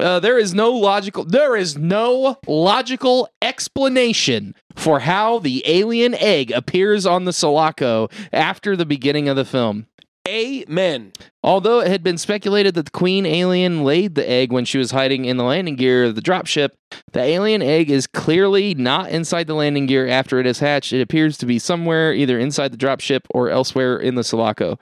Uh, 0.00 0.18
there 0.18 0.38
is 0.38 0.54
no 0.54 0.72
logical. 0.72 1.24
There 1.24 1.56
is 1.56 1.78
no 1.78 2.36
logical 2.46 3.28
explanation 3.40 4.54
for 4.74 4.98
how 5.00 5.38
the 5.38 5.62
alien 5.66 6.14
egg 6.14 6.50
appears 6.50 7.06
on 7.06 7.24
the 7.24 7.32
Sulaco 7.32 8.08
after 8.32 8.76
the 8.76 8.86
beginning 8.86 9.28
of 9.28 9.36
the 9.36 9.44
film. 9.44 9.86
Amen. 10.26 11.12
Although 11.42 11.80
it 11.80 11.88
had 11.88 12.02
been 12.02 12.16
speculated 12.16 12.74
that 12.74 12.86
the 12.86 12.90
queen 12.90 13.26
alien 13.26 13.84
laid 13.84 14.14
the 14.14 14.28
egg 14.28 14.52
when 14.52 14.64
she 14.64 14.78
was 14.78 14.90
hiding 14.90 15.26
in 15.26 15.36
the 15.36 15.44
landing 15.44 15.76
gear 15.76 16.04
of 16.04 16.14
the 16.14 16.22
dropship, 16.22 16.70
the 17.12 17.20
alien 17.20 17.60
egg 17.60 17.90
is 17.90 18.06
clearly 18.06 18.74
not 18.74 19.10
inside 19.10 19.46
the 19.46 19.54
landing 19.54 19.84
gear 19.84 20.08
after 20.08 20.40
it 20.40 20.46
is 20.46 20.60
hatched. 20.60 20.94
It 20.94 21.02
appears 21.02 21.36
to 21.38 21.46
be 21.46 21.58
somewhere 21.58 22.14
either 22.14 22.38
inside 22.38 22.72
the 22.72 22.78
dropship 22.78 23.20
or 23.30 23.50
elsewhere 23.50 23.98
in 23.98 24.14
the 24.14 24.24
Sulaco. 24.24 24.78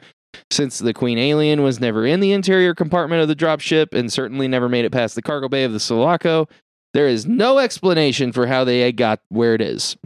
Since 0.51 0.79
the 0.79 0.95
queen 0.95 1.19
alien 1.19 1.63
was 1.63 1.81
never 1.81 2.07
in 2.07 2.21
the 2.21 2.33
interior 2.33 2.75
compartment 2.75 3.21
of 3.21 3.29
the 3.29 3.37
dropship 3.37 3.93
and 3.93 4.13
certainly 4.13 4.47
never 4.47 4.69
made 4.69 4.85
it 4.85 4.93
past 4.93 5.17
the 5.17 5.23
cargo 5.23 5.49
bay 5.49 5.65
of 5.65 5.73
the 5.73 5.81
Sulaco, 5.81 6.47
there 6.95 7.09
is 7.09 7.27
no 7.27 7.59
explanation 7.59 8.31
for 8.33 8.47
how 8.47 8.63
the 8.63 8.81
egg 8.81 8.97
got 8.97 9.21
where 9.29 9.55
it 9.55 9.61
is. 9.61 9.97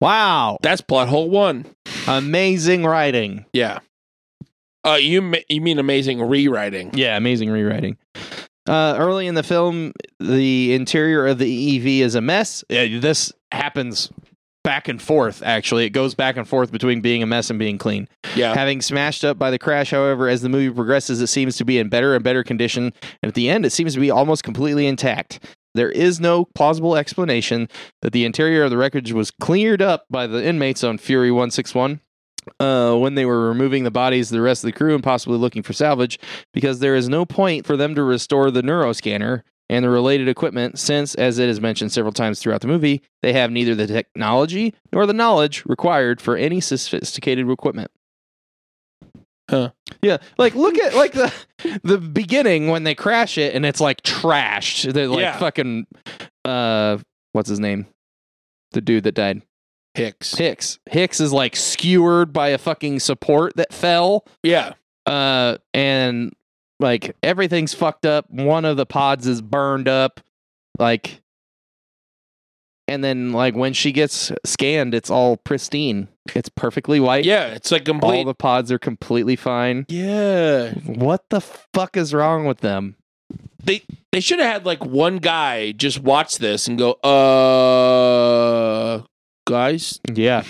Wow. 0.00 0.58
That's 0.62 0.80
plot 0.80 1.08
hole 1.08 1.28
one. 1.28 1.66
Amazing 2.06 2.84
writing. 2.84 3.44
Yeah. 3.52 3.80
Uh, 4.86 4.94
you 4.94 5.20
ma- 5.20 5.38
you 5.48 5.60
mean 5.60 5.78
amazing 5.78 6.20
rewriting? 6.20 6.90
Yeah, 6.94 7.16
amazing 7.16 7.50
rewriting. 7.50 7.96
Uh, 8.68 8.96
early 8.98 9.26
in 9.26 9.34
the 9.34 9.42
film, 9.42 9.92
the 10.20 10.74
interior 10.74 11.26
of 11.26 11.38
the 11.38 11.80
EEV 11.80 12.00
is 12.00 12.14
a 12.14 12.20
mess. 12.20 12.62
Yeah, 12.68 12.98
this 13.00 13.32
happens 13.50 14.10
back 14.62 14.88
and 14.88 15.00
forth, 15.00 15.42
actually. 15.42 15.86
It 15.86 15.90
goes 15.90 16.14
back 16.14 16.36
and 16.36 16.46
forth 16.46 16.70
between 16.70 17.00
being 17.00 17.22
a 17.22 17.26
mess 17.26 17.48
and 17.48 17.58
being 17.58 17.78
clean. 17.78 18.06
Yeah. 18.36 18.54
Having 18.54 18.82
smashed 18.82 19.24
up 19.24 19.38
by 19.38 19.50
the 19.50 19.58
crash, 19.58 19.90
however, 19.90 20.28
as 20.28 20.42
the 20.42 20.50
movie 20.50 20.70
progresses, 20.74 21.22
it 21.22 21.28
seems 21.28 21.56
to 21.56 21.64
be 21.64 21.78
in 21.78 21.88
better 21.88 22.14
and 22.14 22.22
better 22.22 22.44
condition. 22.44 22.92
And 23.22 23.28
at 23.30 23.34
the 23.34 23.48
end, 23.48 23.64
it 23.64 23.70
seems 23.70 23.94
to 23.94 24.00
be 24.00 24.10
almost 24.10 24.44
completely 24.44 24.86
intact. 24.86 25.42
There 25.74 25.90
is 25.90 26.20
no 26.20 26.44
plausible 26.44 26.96
explanation 26.96 27.68
that 28.02 28.12
the 28.12 28.26
interior 28.26 28.64
of 28.64 28.70
the 28.70 28.76
wreckage 28.76 29.12
was 29.12 29.30
cleared 29.30 29.80
up 29.80 30.04
by 30.10 30.26
the 30.26 30.44
inmates 30.44 30.84
on 30.84 30.98
Fury 30.98 31.30
161 31.30 32.00
uh, 32.60 32.94
when 32.94 33.14
they 33.14 33.24
were 33.26 33.48
removing 33.48 33.84
the 33.84 33.90
bodies 33.90 34.30
of 34.30 34.36
the 34.36 34.42
rest 34.42 34.62
of 34.64 34.68
the 34.68 34.72
crew 34.76 34.94
and 34.94 35.02
possibly 35.02 35.38
looking 35.38 35.62
for 35.62 35.72
salvage, 35.72 36.18
because 36.52 36.78
there 36.80 36.94
is 36.94 37.08
no 37.08 37.24
point 37.24 37.66
for 37.66 37.76
them 37.76 37.94
to 37.94 38.02
restore 38.02 38.50
the 38.50 38.62
neuroscanner 38.62 39.42
and 39.70 39.84
the 39.84 39.90
related 39.90 40.28
equipment, 40.28 40.78
since, 40.78 41.14
as 41.16 41.38
it 41.38 41.48
is 41.48 41.60
mentioned 41.60 41.92
several 41.92 42.12
times 42.12 42.40
throughout 42.40 42.62
the 42.62 42.66
movie, 42.66 43.02
they 43.22 43.34
have 43.34 43.50
neither 43.50 43.74
the 43.74 43.86
technology 43.86 44.74
nor 44.92 45.04
the 45.04 45.12
knowledge 45.12 45.62
required 45.66 46.20
for 46.22 46.36
any 46.36 46.60
sophisticated 46.60 47.50
equipment. 47.50 47.90
Huh. 49.50 49.70
Yeah, 50.02 50.18
like 50.36 50.54
look 50.54 50.78
at 50.78 50.94
like 50.94 51.12
the 51.12 51.32
the 51.82 51.96
beginning 51.98 52.68
when 52.68 52.84
they 52.84 52.94
crash 52.94 53.38
it 53.38 53.54
and 53.54 53.64
it's 53.64 53.80
like 53.80 54.02
trashed. 54.02 54.92
They're 54.92 55.08
like 55.08 55.20
Yeah. 55.20 55.38
fucking 55.38 55.86
uh 56.44 56.98
what's 57.32 57.48
his 57.48 57.58
name? 57.60 57.86
The 58.72 58.82
dude 58.82 59.04
that 59.04 59.14
died. 59.14 59.40
Hicks. 59.98 60.34
Hicks. 60.36 60.78
Hicks 60.90 61.20
is 61.20 61.32
like 61.32 61.56
skewered 61.56 62.32
by 62.32 62.48
a 62.48 62.58
fucking 62.58 63.00
support 63.00 63.56
that 63.56 63.72
fell. 63.72 64.24
Yeah. 64.42 64.74
Uh 65.06 65.58
and 65.74 66.34
like 66.80 67.16
everything's 67.22 67.74
fucked 67.74 68.06
up. 68.06 68.30
One 68.30 68.64
of 68.64 68.76
the 68.76 68.86
pods 68.86 69.26
is 69.26 69.42
burned 69.42 69.88
up. 69.88 70.20
Like 70.78 71.20
and 72.86 73.04
then 73.04 73.32
like 73.32 73.54
when 73.54 73.74
she 73.74 73.92
gets 73.92 74.32
scanned, 74.46 74.94
it's 74.94 75.10
all 75.10 75.36
pristine. 75.36 76.08
It's 76.34 76.48
perfectly 76.48 77.00
white. 77.00 77.24
Yeah. 77.24 77.48
It's 77.48 77.70
like 77.70 77.88
All 77.88 78.24
the 78.24 78.34
pods 78.34 78.72
are 78.72 78.78
completely 78.78 79.36
fine. 79.36 79.84
yeah. 79.88 80.72
What 80.86 81.24
the 81.30 81.40
fuck 81.40 81.96
is 81.96 82.14
wrong 82.14 82.46
with 82.46 82.58
them? 82.58 82.96
They 83.62 83.82
they 84.12 84.20
should 84.20 84.38
have 84.38 84.52
had 84.52 84.66
like 84.66 84.84
one 84.84 85.18
guy 85.18 85.72
just 85.72 86.00
watch 86.00 86.38
this 86.38 86.66
and 86.68 86.78
go, 86.78 86.92
uh, 86.92 89.02
guys. 89.48 89.98
Yeah. 90.12 90.44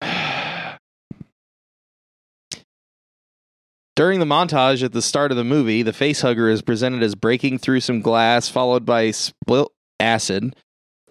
During 3.96 4.20
the 4.20 4.26
montage 4.26 4.84
at 4.84 4.92
the 4.92 5.02
start 5.02 5.30
of 5.30 5.36
the 5.36 5.44
movie, 5.44 5.82
the 5.82 5.92
facehugger 5.92 6.50
is 6.50 6.62
presented 6.62 7.02
as 7.02 7.14
breaking 7.14 7.58
through 7.58 7.80
some 7.80 8.00
glass, 8.00 8.48
followed 8.48 8.84
by 8.84 9.10
split 9.10 9.68
acid, 9.98 10.54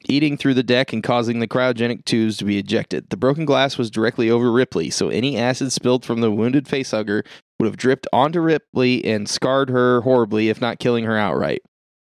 eating 0.07 0.37
through 0.37 0.53
the 0.53 0.63
deck 0.63 0.93
and 0.93 1.03
causing 1.03 1.39
the 1.39 1.47
cryogenic 1.47 2.05
tubes 2.05 2.37
to 2.37 2.45
be 2.45 2.59
ejected. 2.59 3.09
The 3.09 3.17
broken 3.17 3.43
glass 3.45 3.77
was 3.77 3.89
directly 3.89 4.29
over 4.29 4.51
Ripley, 4.51 4.91
so 4.91 5.09
any 5.09 5.35
acid 5.35 5.71
spilled 5.71 6.05
from 6.05 6.21
the 6.21 6.31
wounded 6.31 6.65
facehugger 6.65 7.25
would 7.59 7.65
have 7.65 7.77
dripped 7.77 8.07
onto 8.13 8.39
Ripley 8.39 9.03
and 9.03 9.27
scarred 9.27 9.71
her 9.71 10.01
horribly, 10.01 10.49
if 10.49 10.61
not 10.61 10.79
killing 10.79 11.05
her 11.05 11.17
outright. 11.17 11.63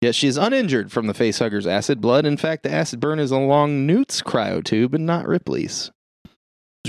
Yet 0.02 0.16
she 0.16 0.26
is 0.26 0.36
uninjured 0.36 0.90
from 0.90 1.06
the 1.06 1.14
facehugger's 1.14 1.66
acid 1.66 2.00
blood. 2.00 2.26
In 2.26 2.36
fact, 2.36 2.64
the 2.64 2.72
acid 2.72 2.98
burn 2.98 3.20
is 3.20 3.30
along 3.30 3.86
Newt's 3.86 4.20
cryotube 4.20 4.94
and 4.94 5.06
not 5.06 5.28
Ripley's. 5.28 5.92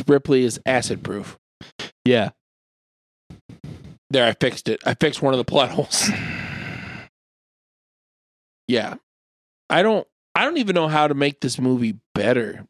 Ripley 0.08 0.44
is 0.44 0.60
acid 0.66 1.04
proof. 1.04 1.38
Yeah. 2.04 2.32
There, 4.10 4.26
I 4.26 4.34
fixed 4.34 4.68
it. 4.68 4.80
I 4.84 4.96
fixed 4.96 5.22
one 5.22 5.32
of 5.32 5.38
the 5.38 5.46
plot 5.46 5.70
holes. 5.70 6.10
yeah. 8.68 8.96
I 9.70 9.84
don't 9.84 10.08
I 10.34 10.44
don't 10.44 10.58
even 10.58 10.74
know 10.74 10.88
how 10.88 11.08
to 11.08 11.14
make 11.14 11.40
this 11.40 11.60
movie 11.60 12.00
better 12.16 12.66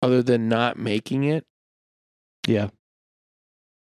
other 0.00 0.22
than 0.22 0.48
not 0.48 0.78
making 0.78 1.24
it. 1.24 1.44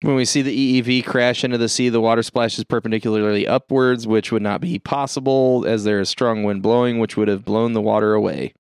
When 0.03 0.15
we 0.15 0.25
see 0.25 0.41
the 0.41 0.81
EEV 0.81 1.05
crash 1.05 1.43
into 1.43 1.59
the 1.59 1.69
sea, 1.69 1.89
the 1.89 2.01
water 2.01 2.23
splashes 2.23 2.63
perpendicularly 2.63 3.45
upwards, 3.47 4.07
which 4.07 4.31
would 4.31 4.41
not 4.41 4.59
be 4.59 4.79
possible 4.79 5.63
as 5.67 5.83
there 5.83 5.99
is 5.99 6.09
strong 6.09 6.43
wind 6.43 6.63
blowing, 6.63 6.97
which 6.97 7.15
would 7.17 7.27
have 7.27 7.45
blown 7.45 7.73
the 7.73 7.81
water 7.81 8.13
away. 8.15 8.53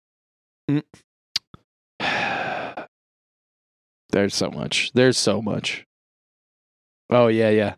Mm. 0.69 0.83
There's 4.11 4.35
so 4.35 4.51
much. 4.51 4.91
There's 4.93 5.17
so 5.17 5.41
much. 5.41 5.85
Oh, 7.09 7.27
yeah, 7.27 7.49
yeah. 7.49 7.73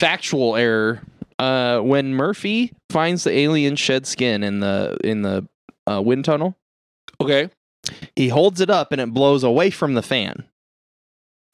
Factual 0.00 0.56
error. 0.56 1.02
Uh, 1.38 1.80
when 1.80 2.14
Murphy 2.14 2.72
finds 2.90 3.22
the 3.24 3.30
alien 3.30 3.76
shed 3.76 4.06
skin 4.06 4.42
in 4.42 4.60
the 4.60 4.96
in 5.04 5.20
the 5.22 5.46
uh, 5.86 6.00
wind 6.02 6.24
tunnel, 6.24 6.56
Okay. 7.20 7.50
he 8.16 8.28
holds 8.28 8.60
it 8.60 8.70
up 8.70 8.90
and 8.90 9.00
it 9.02 9.12
blows 9.12 9.44
away 9.44 9.68
from 9.70 9.92
the 9.94 10.02
fan. 10.02 10.44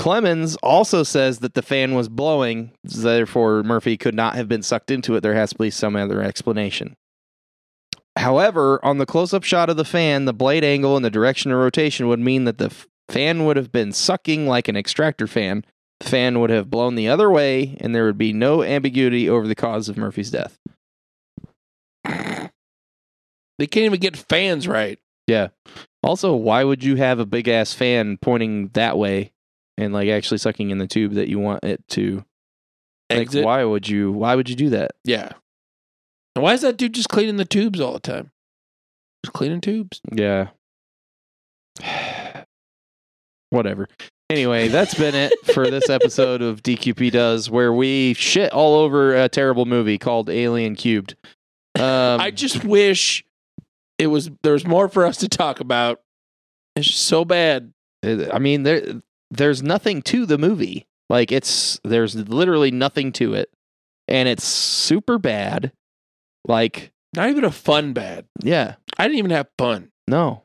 Clemens 0.02 0.56
also 0.64 1.04
says 1.04 1.38
that 1.38 1.54
the 1.54 1.62
fan 1.62 1.94
was 1.94 2.08
blowing, 2.08 2.72
therefore 2.82 3.62
Murphy 3.62 3.96
could 3.96 4.16
not 4.16 4.34
have 4.34 4.48
been 4.48 4.64
sucked 4.64 4.90
into 4.90 5.14
it. 5.14 5.20
There 5.20 5.34
has 5.34 5.50
to 5.50 5.58
be 5.58 5.70
some 5.70 5.94
other 5.94 6.20
explanation. 6.20 6.96
However, 8.16 8.84
on 8.84 8.98
the 8.98 9.06
close 9.06 9.32
up 9.32 9.44
shot 9.44 9.70
of 9.70 9.76
the 9.76 9.84
fan, 9.84 10.24
the 10.24 10.32
blade 10.32 10.64
angle 10.64 10.96
and 10.96 11.04
the 11.04 11.08
direction 11.08 11.52
of 11.52 11.58
rotation 11.60 12.08
would 12.08 12.18
mean 12.18 12.42
that 12.46 12.58
the 12.58 12.64
f- 12.64 12.88
fan 13.08 13.44
would 13.44 13.56
have 13.56 13.70
been 13.70 13.92
sucking 13.92 14.48
like 14.48 14.66
an 14.66 14.76
extractor 14.76 15.28
fan. 15.28 15.64
The 16.00 16.08
fan 16.08 16.40
would 16.40 16.50
have 16.50 16.68
blown 16.68 16.96
the 16.96 17.08
other 17.08 17.30
way, 17.30 17.78
and 17.80 17.94
there 17.94 18.04
would 18.06 18.18
be 18.18 18.32
no 18.32 18.64
ambiguity 18.64 19.30
over 19.30 19.46
the 19.46 19.54
cause 19.54 19.88
of 19.88 19.96
Murphy's 19.96 20.32
death. 20.32 20.58
They 22.04 23.68
can't 23.68 23.86
even 23.86 24.00
get 24.00 24.16
fans 24.16 24.66
right. 24.66 24.98
Yeah. 25.28 25.50
Also, 26.02 26.34
why 26.34 26.64
would 26.64 26.82
you 26.82 26.96
have 26.96 27.20
a 27.20 27.24
big 27.24 27.46
ass 27.46 27.72
fan 27.72 28.18
pointing 28.20 28.66
that 28.70 28.98
way 28.98 29.30
and 29.82 29.92
like 29.92 30.08
actually 30.08 30.38
sucking 30.38 30.70
in 30.70 30.78
the 30.78 30.86
tube 30.86 31.14
that 31.14 31.28
you 31.28 31.38
want 31.38 31.64
it 31.64 31.86
to? 31.90 32.24
Like, 33.10 33.20
Exit. 33.20 33.44
why 33.44 33.64
would 33.64 33.88
you? 33.88 34.12
Why 34.12 34.34
would 34.34 34.48
you 34.48 34.56
do 34.56 34.70
that? 34.70 34.92
Yeah. 35.04 35.32
And 36.34 36.42
why 36.42 36.54
is 36.54 36.62
that 36.62 36.76
dude 36.76 36.94
just 36.94 37.08
cleaning 37.08 37.36
the 37.36 37.44
tubes 37.44 37.80
all 37.80 37.92
the 37.92 38.00
time? 38.00 38.30
Just 39.24 39.34
cleaning 39.34 39.60
tubes. 39.60 40.00
Yeah. 40.10 40.48
Whatever. 43.50 43.88
Anyway, 44.30 44.68
that's 44.68 44.94
been 44.94 45.14
it 45.14 45.32
for 45.52 45.70
this 45.70 45.90
episode 45.90 46.40
of 46.40 46.62
DQP 46.62 47.10
Does, 47.12 47.50
where 47.50 47.72
we 47.72 48.14
shit 48.14 48.50
all 48.52 48.76
over 48.76 49.14
a 49.14 49.28
terrible 49.28 49.66
movie 49.66 49.98
called 49.98 50.30
Alien 50.30 50.74
Cubed. 50.74 51.16
Um, 51.78 52.20
I 52.20 52.30
just 52.30 52.64
wish 52.64 53.24
it 53.98 54.06
was 54.06 54.30
there 54.42 54.54
was 54.54 54.66
more 54.66 54.88
for 54.88 55.04
us 55.04 55.18
to 55.18 55.28
talk 55.28 55.60
about. 55.60 56.00
It's 56.76 56.86
just 56.86 57.04
so 57.04 57.26
bad. 57.26 57.72
I 58.02 58.38
mean, 58.38 58.62
there 58.62 59.02
there's 59.32 59.62
nothing 59.62 60.02
to 60.02 60.26
the 60.26 60.38
movie. 60.38 60.86
Like 61.08 61.32
it's 61.32 61.80
there's 61.84 62.14
literally 62.14 62.70
nothing 62.70 63.12
to 63.12 63.34
it, 63.34 63.50
and 64.08 64.28
it's 64.28 64.44
super 64.44 65.18
bad. 65.18 65.72
Like 66.46 66.92
Not 67.14 67.28
even 67.30 67.44
a 67.44 67.50
fun 67.50 67.92
bad. 67.92 68.26
yeah, 68.42 68.76
I 68.98 69.04
didn't 69.08 69.18
even 69.18 69.30
have 69.32 69.48
fun. 69.58 69.90
no, 70.06 70.44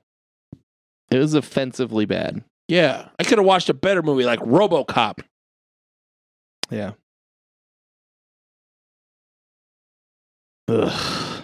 it 1.11 1.17
was 1.19 1.33
offensively 1.33 2.05
bad. 2.05 2.43
Yeah, 2.67 3.09
I 3.19 3.23
could 3.23 3.37
have 3.37 3.47
watched 3.47 3.69
a 3.69 3.73
better 3.73 4.01
movie 4.03 4.25
like 4.25 4.39
RoboCop. 4.39 5.19
Yeah. 6.69 6.91
Ugh. 10.67 11.43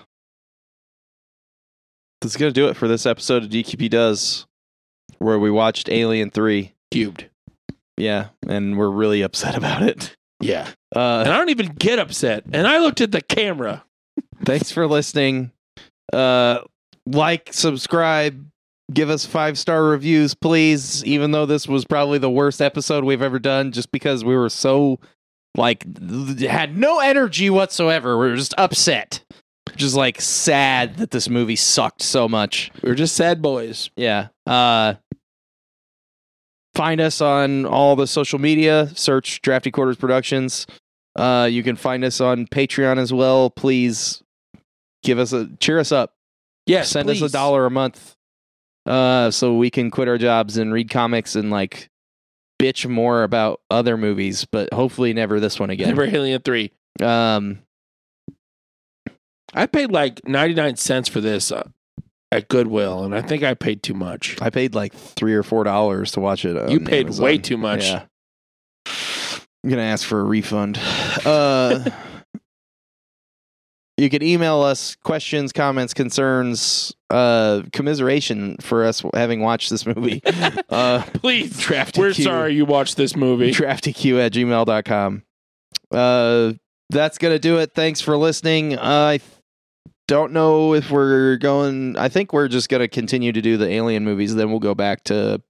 That's 2.21 2.35
gonna 2.37 2.51
do 2.51 2.67
it 2.67 2.75
for 2.75 2.87
this 2.87 3.05
episode 3.05 3.43
of 3.43 3.49
DQP 3.49 3.89
Does, 3.89 4.45
where 5.19 5.39
we 5.39 5.49
watched 5.51 5.89
Alien 5.89 6.29
Three. 6.29 6.73
Cubed. 6.91 7.29
Yeah, 7.97 8.29
and 8.47 8.77
we're 8.77 8.89
really 8.89 9.21
upset 9.21 9.55
about 9.57 9.83
it. 9.83 10.15
Yeah, 10.39 10.67
and 10.95 11.27
Uh, 11.27 11.33
I 11.33 11.37
don't 11.37 11.49
even 11.49 11.67
get 11.67 11.99
upset. 11.99 12.43
And 12.51 12.67
I 12.67 12.79
looked 12.79 13.01
at 13.01 13.11
the 13.11 13.21
camera. 13.21 13.83
thanks 14.45 14.71
for 14.71 14.87
listening. 14.87 15.51
Uh, 16.11 16.59
like, 17.05 17.49
subscribe, 17.53 18.45
give 18.93 19.09
us 19.09 19.25
five 19.25 19.57
star 19.57 19.83
reviews, 19.83 20.33
please. 20.33 21.03
Even 21.05 21.31
though 21.31 21.45
this 21.45 21.67
was 21.67 21.85
probably 21.85 22.17
the 22.17 22.29
worst 22.29 22.61
episode 22.61 23.03
we've 23.03 23.21
ever 23.21 23.39
done, 23.39 23.71
just 23.71 23.91
because 23.91 24.23
we 24.25 24.35
were 24.35 24.49
so 24.49 24.99
like 25.55 25.85
had 26.39 26.77
no 26.77 26.99
energy 26.99 27.49
whatsoever. 27.49 28.17
We 28.17 28.27
were 28.29 28.35
just 28.35 28.53
upset, 28.57 29.23
just 29.75 29.95
like 29.95 30.19
sad 30.19 30.97
that 30.97 31.11
this 31.11 31.29
movie 31.29 31.55
sucked 31.55 32.01
so 32.01 32.27
much. 32.27 32.71
We 32.81 32.89
were 32.89 32.95
just 32.95 33.15
sad 33.15 33.41
boys. 33.41 33.89
Yeah. 33.95 34.27
Uh 34.45 34.95
find 36.75 36.99
us 37.01 37.21
on 37.21 37.65
all 37.65 37.95
the 37.95 38.07
social 38.07 38.39
media, 38.39 38.89
search 38.95 39.41
Drafty 39.41 39.71
Quarters 39.71 39.97
Productions. 39.97 40.65
Uh 41.15 41.47
you 41.51 41.61
can 41.63 41.75
find 41.75 42.03
us 42.03 42.19
on 42.19 42.47
Patreon 42.47 42.97
as 42.97 43.13
well. 43.13 43.49
Please 43.49 44.23
give 45.03 45.19
us 45.19 45.31
a 45.33 45.47
cheer 45.59 45.79
us 45.79 45.91
up. 45.91 46.13
Yes, 46.65 46.89
Send 46.89 47.09
us 47.09 47.21
a 47.21 47.29
dollar 47.29 47.65
a 47.65 47.71
month. 47.71 48.15
Uh 48.85 49.29
so 49.29 49.55
we 49.55 49.69
can 49.69 49.91
quit 49.91 50.07
our 50.07 50.17
jobs 50.17 50.57
and 50.57 50.73
read 50.73 50.89
comics 50.89 51.35
and 51.35 51.51
like 51.51 51.89
bitch 52.61 52.89
more 52.89 53.23
about 53.23 53.61
other 53.69 53.97
movies, 53.97 54.45
but 54.51 54.73
hopefully 54.73 55.13
never 55.13 55.39
this 55.39 55.59
one 55.59 55.69
again. 55.69 55.89
Never 55.89 56.05
Alien 56.05 56.41
Three. 56.41 56.71
Um 57.01 57.59
I 59.53 59.67
paid 59.67 59.91
like 59.91 60.27
ninety 60.27 60.55
nine 60.55 60.77
cents 60.77 61.07
for 61.07 61.21
this 61.21 61.51
uh, 61.51 61.67
at 62.33 62.49
Goodwill, 62.49 63.03
and 63.03 63.15
I 63.15 63.21
think 63.21 63.43
I 63.43 63.53
paid 63.53 63.83
too 63.83 63.93
much. 63.93 64.37
I 64.41 64.49
paid 64.49 64.75
like 64.75 64.93
3 64.93 65.33
or 65.33 65.43
4 65.43 65.63
dollars 65.63 66.11
to 66.13 66.19
watch 66.19 66.45
it. 66.45 66.69
you 66.69 66.79
paid 66.79 67.05
Amazon. 67.05 67.23
way 67.23 67.37
too 67.37 67.57
much. 67.57 67.85
Yeah. 67.85 68.03
I'm 69.63 69.69
gonna 69.69 69.81
ask 69.83 70.05
for 70.05 70.19
a 70.19 70.23
refund. 70.23 70.77
Uh, 71.25 71.89
you 73.97 74.09
can 74.09 74.23
email 74.23 74.61
us 74.61 74.95
questions, 75.03 75.53
comments, 75.53 75.93
concerns, 75.93 76.93
uh, 77.09 77.61
commiseration 77.71 78.57
for 78.57 78.83
us 78.83 79.03
having 79.13 79.39
watched 79.41 79.69
this 79.69 79.85
movie. 79.85 80.21
uh, 80.69 81.03
Please, 81.13 81.57
Drafty 81.59 82.01
we're 82.01 82.13
Q. 82.13 82.23
sorry 82.25 82.55
you 82.55 82.65
watched 82.65 82.97
this 82.97 83.15
movie. 83.15 83.51
draftyq 83.51 84.19
at 84.25 84.33
gmail.com. 84.33 85.23
Uh, 85.91 86.53
that's 86.89 87.17
gonna 87.17 87.39
do 87.39 87.59
it. 87.59 87.71
Thanks 87.73 88.01
for 88.01 88.17
listening. 88.17 88.77
I 88.77 89.19
don't 90.13 90.31
know 90.31 90.73
if 90.73 90.89
we're 90.91 91.37
going. 91.37 91.97
I 91.97 92.07
think 92.09 92.31
we're 92.33 92.47
just 92.47 92.69
gonna 92.69 92.87
continue 92.87 93.31
to 93.31 93.41
do 93.41 93.57
the 93.57 93.67
Alien 93.69 94.03
movies. 94.05 94.35
Then 94.35 94.49
we'll 94.51 94.59
go 94.59 94.73
back 94.75 95.03
to 95.05 95.41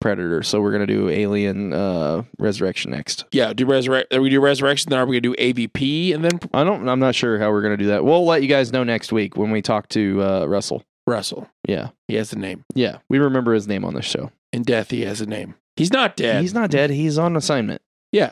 Predator. 0.00 0.42
So 0.42 0.60
we're 0.60 0.72
gonna 0.72 0.86
do 0.86 1.08
Alien 1.08 1.72
uh, 1.72 2.22
Resurrection 2.38 2.92
next. 2.92 3.24
Yeah, 3.32 3.52
do 3.52 3.66
resurrect. 3.66 4.16
We 4.16 4.30
do 4.30 4.40
resurrection. 4.40 4.90
Then 4.90 4.98
are 5.00 5.06
we 5.06 5.18
gonna 5.20 5.34
do 5.34 5.42
AVP 5.42 6.14
and 6.14 6.24
then 6.24 6.38
I 6.54 6.64
don't. 6.64 6.88
I'm 6.88 7.00
not 7.00 7.14
sure 7.14 7.38
how 7.38 7.50
we're 7.50 7.62
gonna 7.62 7.76
do 7.76 7.86
that. 7.88 8.04
We'll 8.04 8.24
let 8.24 8.42
you 8.42 8.48
guys 8.48 8.72
know 8.72 8.84
next 8.84 9.12
week 9.12 9.36
when 9.36 9.50
we 9.50 9.60
talk 9.62 9.88
to 9.90 10.22
uh, 10.22 10.46
Russell. 10.46 10.82
Russell? 11.06 11.48
Yeah, 11.66 11.88
He 12.06 12.16
has 12.16 12.32
a 12.34 12.38
name. 12.38 12.64
yeah. 12.74 12.98
We 13.08 13.18
remember 13.18 13.54
his 13.54 13.66
name 13.66 13.84
on 13.84 13.94
this 13.94 14.04
show. 14.04 14.30
In 14.52 14.62
death, 14.62 14.90
he 14.90 15.02
has 15.02 15.20
a 15.22 15.26
name. 15.26 15.54
He's 15.76 15.92
not 15.92 16.16
dead. 16.16 16.42
He's 16.42 16.52
not 16.54 16.70
dead. 16.70 16.90
He's 16.90 17.16
on 17.18 17.34
assignment. 17.36 17.80
Yeah. 18.12 18.30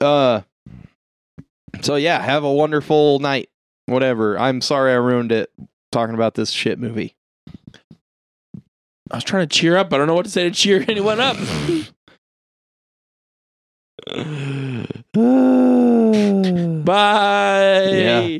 Uh. 0.00 0.40
So 1.82 1.94
yeah, 1.96 2.20
have 2.20 2.42
a 2.44 2.52
wonderful 2.52 3.18
night. 3.20 3.49
Whatever. 3.90 4.38
I'm 4.38 4.60
sorry 4.60 4.92
I 4.92 4.96
ruined 4.96 5.32
it 5.32 5.50
talking 5.90 6.14
about 6.14 6.36
this 6.36 6.50
shit 6.50 6.78
movie. 6.78 7.16
I 9.10 9.16
was 9.16 9.24
trying 9.24 9.48
to 9.48 9.52
cheer 9.52 9.76
up. 9.76 9.92
I 9.92 9.98
don't 9.98 10.06
know 10.06 10.14
what 10.14 10.26
to 10.26 10.30
say 10.30 10.44
to 10.44 10.52
cheer 10.52 10.84
anyone 10.88 11.18
up. 11.18 11.36
Bye. 16.84 17.90
Yeah. 17.90 18.38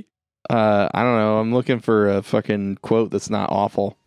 Uh, 0.49 0.89
I 0.95 1.03
don't 1.03 1.19
know. 1.19 1.41
I'm 1.41 1.53
looking 1.53 1.81
for 1.81 2.09
a 2.09 2.23
fucking 2.23 2.77
quote 2.77 3.11
that's 3.11 3.29
not 3.29 3.51
awful. 3.51 3.99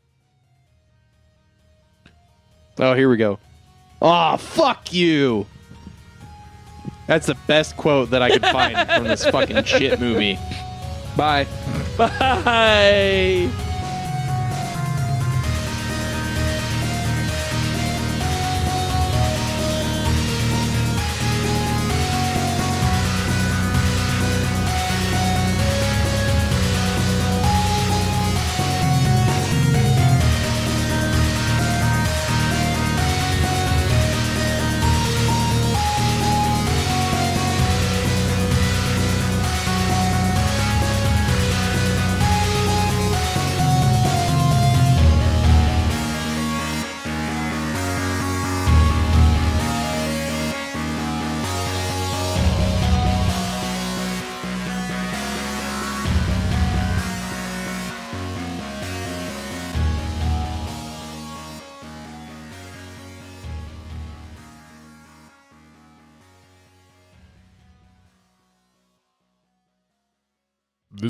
Oh, 2.80 2.94
here 2.94 3.10
we 3.10 3.18
go. 3.18 3.38
Oh, 4.02 4.38
fuck 4.38 4.94
you. 4.94 5.46
That's 7.08 7.28
the 7.28 7.36
best 7.48 7.76
quote 7.76 8.12
that 8.12 8.22
I 8.22 8.30
could 8.30 8.44
find 8.44 8.78
from 8.90 9.04
this 9.04 9.26
fucking 9.26 9.66
shit 9.66 10.00
movie. 10.00 10.40
Bye. 11.16 11.48
Bye. 11.98 13.50